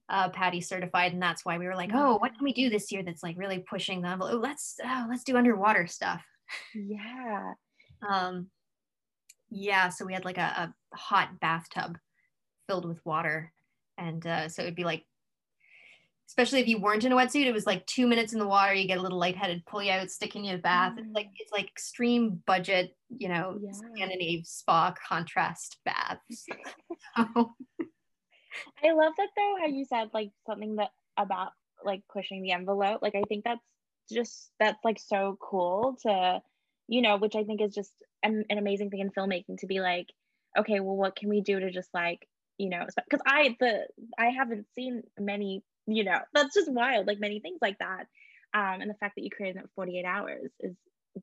[0.09, 2.91] uh PADI certified and that's why we were like oh what can we do this
[2.91, 4.33] year that's like really pushing the envelope?
[4.33, 6.21] Oh, let's oh, let's do underwater stuff.
[6.75, 7.53] Yeah.
[8.07, 8.47] um
[9.49, 11.97] yeah so we had like a, a hot bathtub
[12.67, 13.51] filled with water
[13.97, 15.05] and uh so it'd be like
[16.27, 18.73] especially if you weren't in a wetsuit it was like two minutes in the water
[18.73, 21.37] you get a little lightheaded pull you out stick in your bath it's like mm.
[21.37, 23.71] it's like extreme budget you know Yeah.
[23.71, 26.45] scandinave spa contrast baths
[27.17, 31.51] So, I love that though, how you said like something that about
[31.83, 33.01] like pushing the envelope.
[33.01, 33.61] Like, I think that's
[34.11, 36.41] just, that's like so cool to,
[36.87, 39.79] you know, which I think is just an, an amazing thing in filmmaking to be
[39.79, 40.07] like,
[40.57, 44.27] okay, well, what can we do to just like, you know, because I, the, I
[44.27, 48.07] haven't seen many, you know, that's just wild, like many things like that.
[48.53, 50.75] Um, and the fact that you created that 48 hours is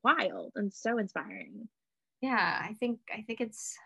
[0.03, 1.69] wild and so inspiring.
[2.21, 3.77] yeah i think i think it's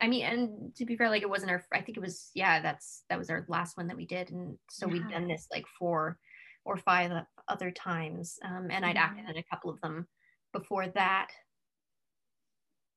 [0.00, 2.60] i mean and to be fair like it wasn't our i think it was yeah
[2.60, 5.66] that's that was our last one that we did and so we've done this like
[5.78, 6.18] four
[6.64, 7.10] or five
[7.48, 10.06] other times um, and i'd acted in a couple of them
[10.52, 11.28] before that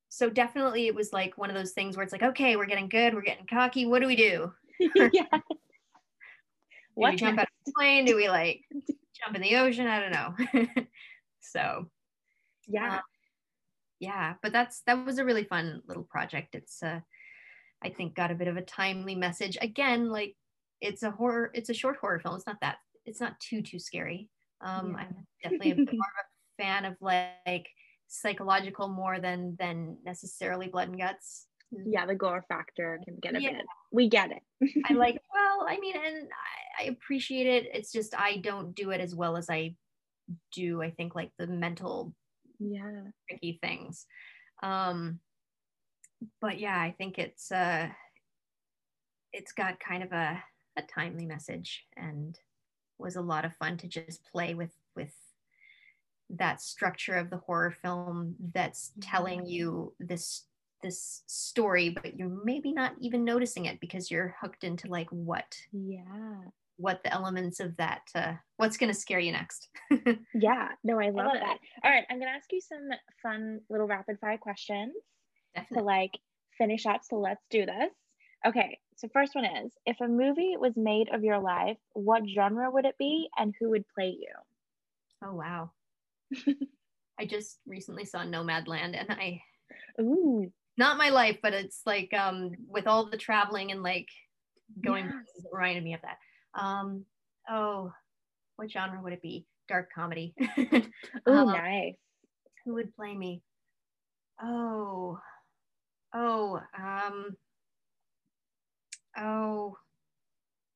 [0.09, 2.89] so definitely it was like one of those things where it's like okay we're getting
[2.89, 4.51] good we're getting cocky what do we do
[5.11, 5.39] yeah.
[6.95, 8.61] Do we jump out of the plane do we like
[9.23, 10.63] jump in the ocean i don't know
[11.41, 11.89] so
[12.67, 12.95] Yeah.
[12.95, 13.01] Uh,
[13.99, 16.99] yeah but that's that was a really fun little project it's uh
[17.83, 20.35] i think got a bit of a timely message again like
[20.81, 23.79] it's a horror it's a short horror film it's not that it's not too too
[23.79, 24.29] scary
[24.61, 26.25] um i'm definitely a more of
[26.59, 27.67] a fan of like
[28.13, 31.47] psychological more than than necessarily blood and guts.
[31.71, 33.51] Yeah, the gore factor can get a yeah.
[33.53, 33.65] bit.
[33.91, 34.43] We get it.
[34.89, 35.19] I like.
[35.33, 36.27] Well, I mean, and
[36.79, 37.69] I, appreciate it.
[37.73, 39.75] It's just I don't do it as well as I
[40.53, 40.81] do.
[40.81, 42.13] I think like the mental,
[42.59, 44.05] yeah, tricky things.
[44.61, 45.19] Um,
[46.41, 47.89] but yeah, I think it's uh,
[49.31, 50.41] it's got kind of a
[50.77, 52.39] a timely message and
[52.97, 55.13] was a lot of fun to just play with with
[56.29, 60.45] that structure of the horror film that's telling you this
[60.81, 65.55] this story but you're maybe not even noticing it because you're hooked into like what
[65.71, 66.41] yeah
[66.83, 69.69] what the elements of that uh, what's going to scare you next
[70.33, 72.89] yeah no i love, I love that all right i'm going to ask you some
[73.21, 74.93] fun little rapid fire questions
[75.55, 75.77] Definitely.
[75.77, 76.19] to like
[76.57, 77.91] finish up so let's do this
[78.45, 82.69] okay so first one is if a movie was made of your life what genre
[82.69, 84.33] would it be and who would play you
[85.23, 85.71] oh wow
[87.19, 89.41] I just recently saw Nomadland and I
[90.01, 90.51] Ooh.
[90.77, 94.07] not my life, but it's like um with all the traveling and like
[94.83, 95.45] going yes.
[95.51, 96.17] reminded me of that.
[96.55, 97.05] Um
[97.49, 97.91] oh
[98.55, 99.45] what genre would it be?
[99.67, 100.33] Dark comedy.
[101.25, 101.95] oh um, nice.
[102.65, 103.41] Who would play me?
[104.41, 105.19] Oh
[106.13, 107.35] oh um
[109.17, 109.77] oh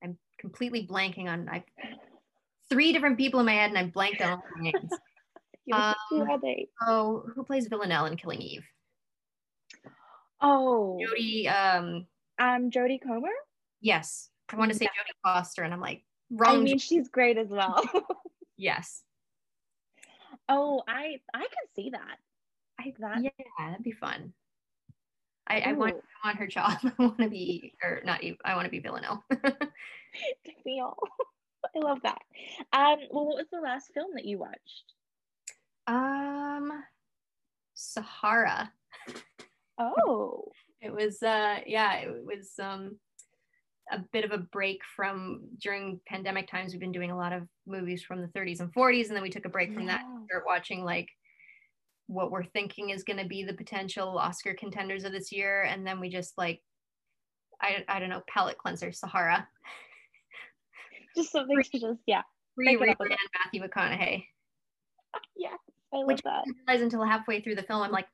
[0.04, 1.64] I'm completely blanking on I
[2.70, 4.92] three different people in my head and I'm blanked on names.
[5.70, 6.70] Um, who are they?
[6.82, 8.64] Oh, who plays Villanelle in Killing Eve?
[10.42, 11.48] Oh, Jodie.
[11.48, 12.08] Um,
[12.40, 13.34] um, Jodie Comer.
[13.82, 14.90] Yes, I want to say yeah.
[14.90, 16.58] Jodie Foster, and I'm like wrong.
[16.58, 17.82] I mean, she's great as well.
[18.58, 19.04] yes.
[20.50, 22.18] Oh, I I can see that.
[22.80, 24.34] I that yeah, that'd be fun.
[25.50, 26.78] I, I want I want her job.
[26.84, 28.24] I want to be or not.
[28.24, 29.24] You, I want to be Villanelle.
[30.64, 30.98] feel.
[31.76, 32.22] I love that.
[32.74, 33.00] Um.
[33.12, 34.94] Well, what was the last film that you watched?
[35.88, 36.84] Um,
[37.74, 38.72] Sahara.
[39.78, 40.52] Oh.
[40.82, 42.98] it was uh yeah, it was um
[43.92, 47.44] a bit of a break from during pandemic times we've been doing a lot of
[47.66, 49.98] movies from the 30s and 40s and then we took a break from yeah.
[49.98, 51.08] that and start watching like
[52.08, 55.86] what we're thinking is going to be the potential Oscar contenders of this year and
[55.86, 56.62] then we just like
[57.62, 59.48] I, I don't know palate cleanser Sahara
[61.16, 62.22] just something to just yeah
[62.60, 64.26] rebrand Matthew McConaughey
[65.38, 65.56] yeah
[65.94, 66.44] I love Which that.
[66.46, 68.08] I realize until halfway through the film, I'm like,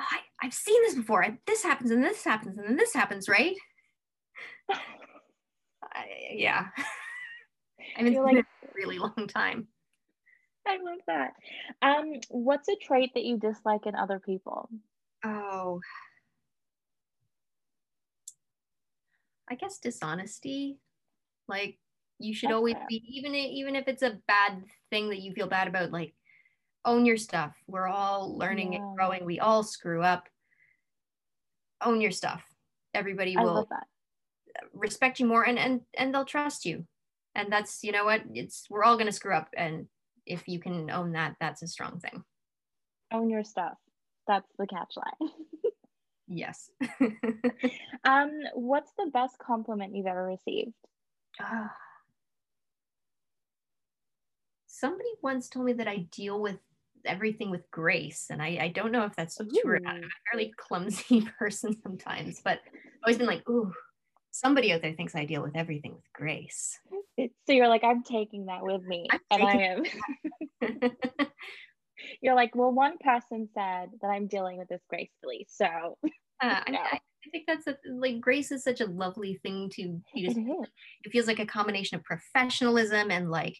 [0.00, 1.24] oh, I, I've seen this before.
[1.24, 3.54] I, this happens and this happens and then this happens, right?
[4.70, 6.66] I, yeah.
[7.96, 9.68] I mean, like a really long time.
[10.66, 11.34] I love that.
[11.80, 14.68] Um, what's a trait that you dislike in other people?
[15.24, 15.80] Oh,
[19.48, 20.78] I guess dishonesty.
[21.48, 21.78] Like
[22.18, 22.86] you should That's always fair.
[22.88, 25.92] be, even even if it's a bad thing that you feel bad about.
[25.92, 26.14] Like
[26.84, 27.54] own your stuff.
[27.66, 28.80] We're all learning yeah.
[28.80, 29.24] and growing.
[29.24, 30.28] We all screw up.
[31.84, 32.42] Own your stuff.
[32.94, 33.68] Everybody will
[34.72, 36.86] respect you more and and and they'll trust you.
[37.34, 39.86] And that's you know what it's we're all going to screw up and
[40.24, 42.22] if you can own that that's a strong thing.
[43.12, 43.74] Own your stuff.
[44.26, 45.30] That's the catch line.
[46.28, 46.70] yes.
[48.04, 50.72] um what's the best compliment you've ever received?
[51.42, 51.68] Uh,
[54.66, 56.58] somebody once told me that I deal with
[57.06, 58.26] everything with grace.
[58.30, 59.48] And I, I don't know if that's ooh.
[59.62, 59.96] true or not.
[59.96, 63.72] I'm a fairly clumsy person sometimes, but I've always been like, ooh,
[64.38, 66.78] somebody out there thinks I deal with everything with grace.
[67.18, 69.06] So you're like, I'm taking that with me.
[69.10, 70.90] I'm and I am.
[72.20, 75.46] you're like, well, one person said that I'm dealing with this gracefully.
[75.48, 75.66] So
[76.42, 76.78] uh, I, no.
[76.78, 77.00] I,
[77.32, 80.68] think that's a, like grace is such a lovely thing to you just, it,
[81.02, 83.56] it feels like a combination of professionalism and like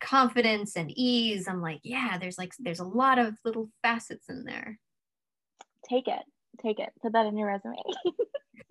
[0.00, 4.44] confidence and ease i'm like yeah there's like there's a lot of little facets in
[4.44, 4.78] there
[5.90, 6.22] take it
[6.60, 7.76] take it put that in your resume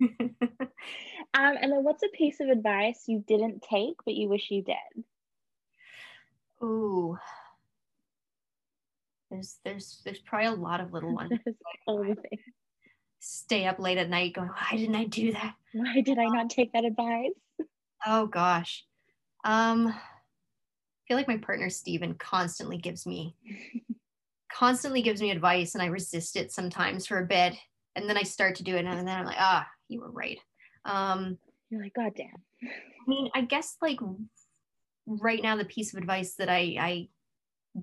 [0.02, 0.68] um,
[1.34, 5.04] and then what's a piece of advice you didn't take but you wish you did
[6.62, 7.18] Ooh.
[9.30, 11.32] There's there's there's probably a lot of little ones.
[13.20, 15.54] Stay up late at night going, why didn't I do that?
[15.72, 17.30] Why did I not take that advice?
[18.06, 18.84] Oh gosh.
[19.44, 19.94] Um I
[21.08, 23.34] feel like my partner Steven constantly gives me
[24.52, 27.54] constantly gives me advice and I resist it sometimes for a bit.
[27.96, 30.38] And then I start to do it and then I'm like, ah, you were right.
[30.84, 31.38] Um
[31.70, 32.42] you're like, God damn.
[32.62, 33.98] I mean, I guess like
[35.06, 37.08] right now the piece of advice that I I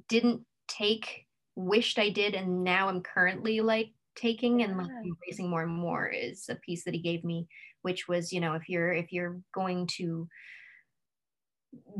[0.07, 5.63] didn't take, wished I did, and now I'm currently like taking and like embracing more
[5.63, 7.47] and more is a piece that he gave me,
[7.81, 10.27] which was, you know, if you're if you're going to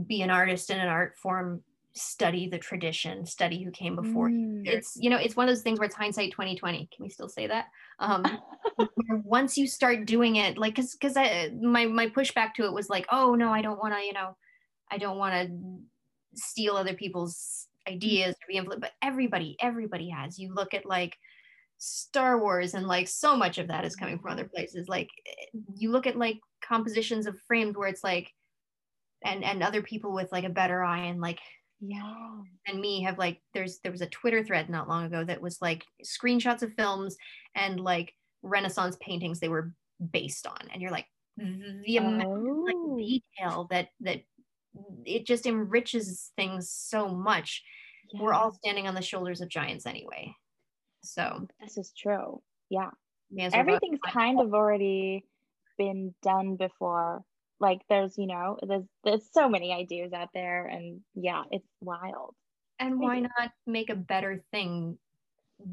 [0.07, 1.63] be an artist in an art form
[1.93, 4.29] study the tradition, study who came before.
[4.29, 4.61] Mm.
[4.65, 6.89] It's you know, it's one of those things where it's hindsight 2020.
[6.95, 7.65] Can we still say that?
[7.99, 8.23] Um,
[9.23, 12.89] once you start doing it, like because because I my my pushback to it was
[12.89, 14.35] like, oh no, I don't want to, you know,
[14.91, 15.79] I don't want to
[16.35, 18.81] steal other people's ideas or be influenced.
[18.81, 20.37] But everybody, everybody has.
[20.37, 21.17] You look at like
[21.79, 24.87] Star Wars and like so much of that is coming from other places.
[24.87, 25.09] Like
[25.75, 28.31] you look at like compositions of frames where it's like
[29.23, 31.39] and and other people with like a better eye and like
[31.81, 32.31] yeah.
[32.67, 35.61] and me have like there's there was a twitter thread not long ago that was
[35.61, 37.15] like screenshots of films
[37.55, 39.73] and like renaissance paintings they were
[40.11, 41.07] based on and you're like
[41.39, 41.81] mm-hmm.
[41.85, 42.97] the amount of like Oh.
[42.97, 44.21] detail that that
[45.05, 47.63] it just enriches things so much.
[48.13, 50.33] We're all standing on the shoulders of giants anyway.
[51.03, 52.41] So this is true.
[52.69, 52.89] Yeah.
[53.53, 55.25] Everything's kind of already
[55.77, 57.23] been done before
[57.59, 62.35] like there's you know there's there's so many ideas out there and yeah it's wild.
[62.79, 64.97] And why not make a better thing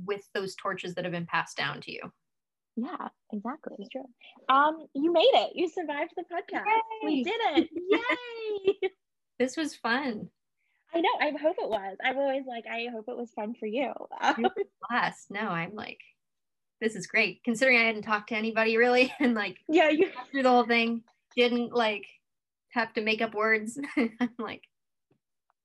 [0.05, 2.01] with those torches that have been passed down to you?
[2.76, 3.76] Yeah exactly.
[3.78, 4.05] It's true.
[4.49, 5.53] Um you made it.
[5.55, 6.64] You survived the podcast.
[6.66, 7.05] Yay!
[7.05, 7.68] we did it.
[8.82, 8.91] Yay!
[9.39, 10.30] This was fun.
[10.95, 11.09] I know.
[11.20, 11.97] I hope it was.
[12.03, 13.93] I'm always like i hope it was fun for you.
[14.89, 15.26] Blast.
[15.30, 16.01] No, I'm like,
[16.80, 17.43] this is great.
[17.45, 21.03] Considering I hadn't talked to anybody really and like yeah you through the whole thing,
[21.37, 22.07] didn't like
[22.70, 23.78] have to make up words.
[23.97, 24.62] I'm like,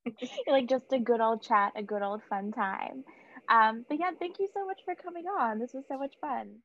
[0.47, 3.03] like just a good old chat a good old fun time
[3.49, 6.57] um but yeah thank you so much for coming on this was so much fun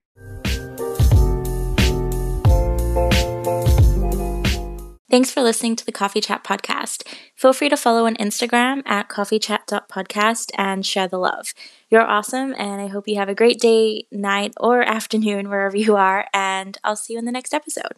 [5.09, 7.07] Thanks for listening to the Coffee Chat podcast.
[7.37, 11.55] Feel free to follow on Instagram at coffeechat.podcast and share the love.
[11.89, 15.95] You're awesome, and I hope you have a great day, night, or afternoon wherever you
[15.95, 17.97] are, and I'll see you in the next episode.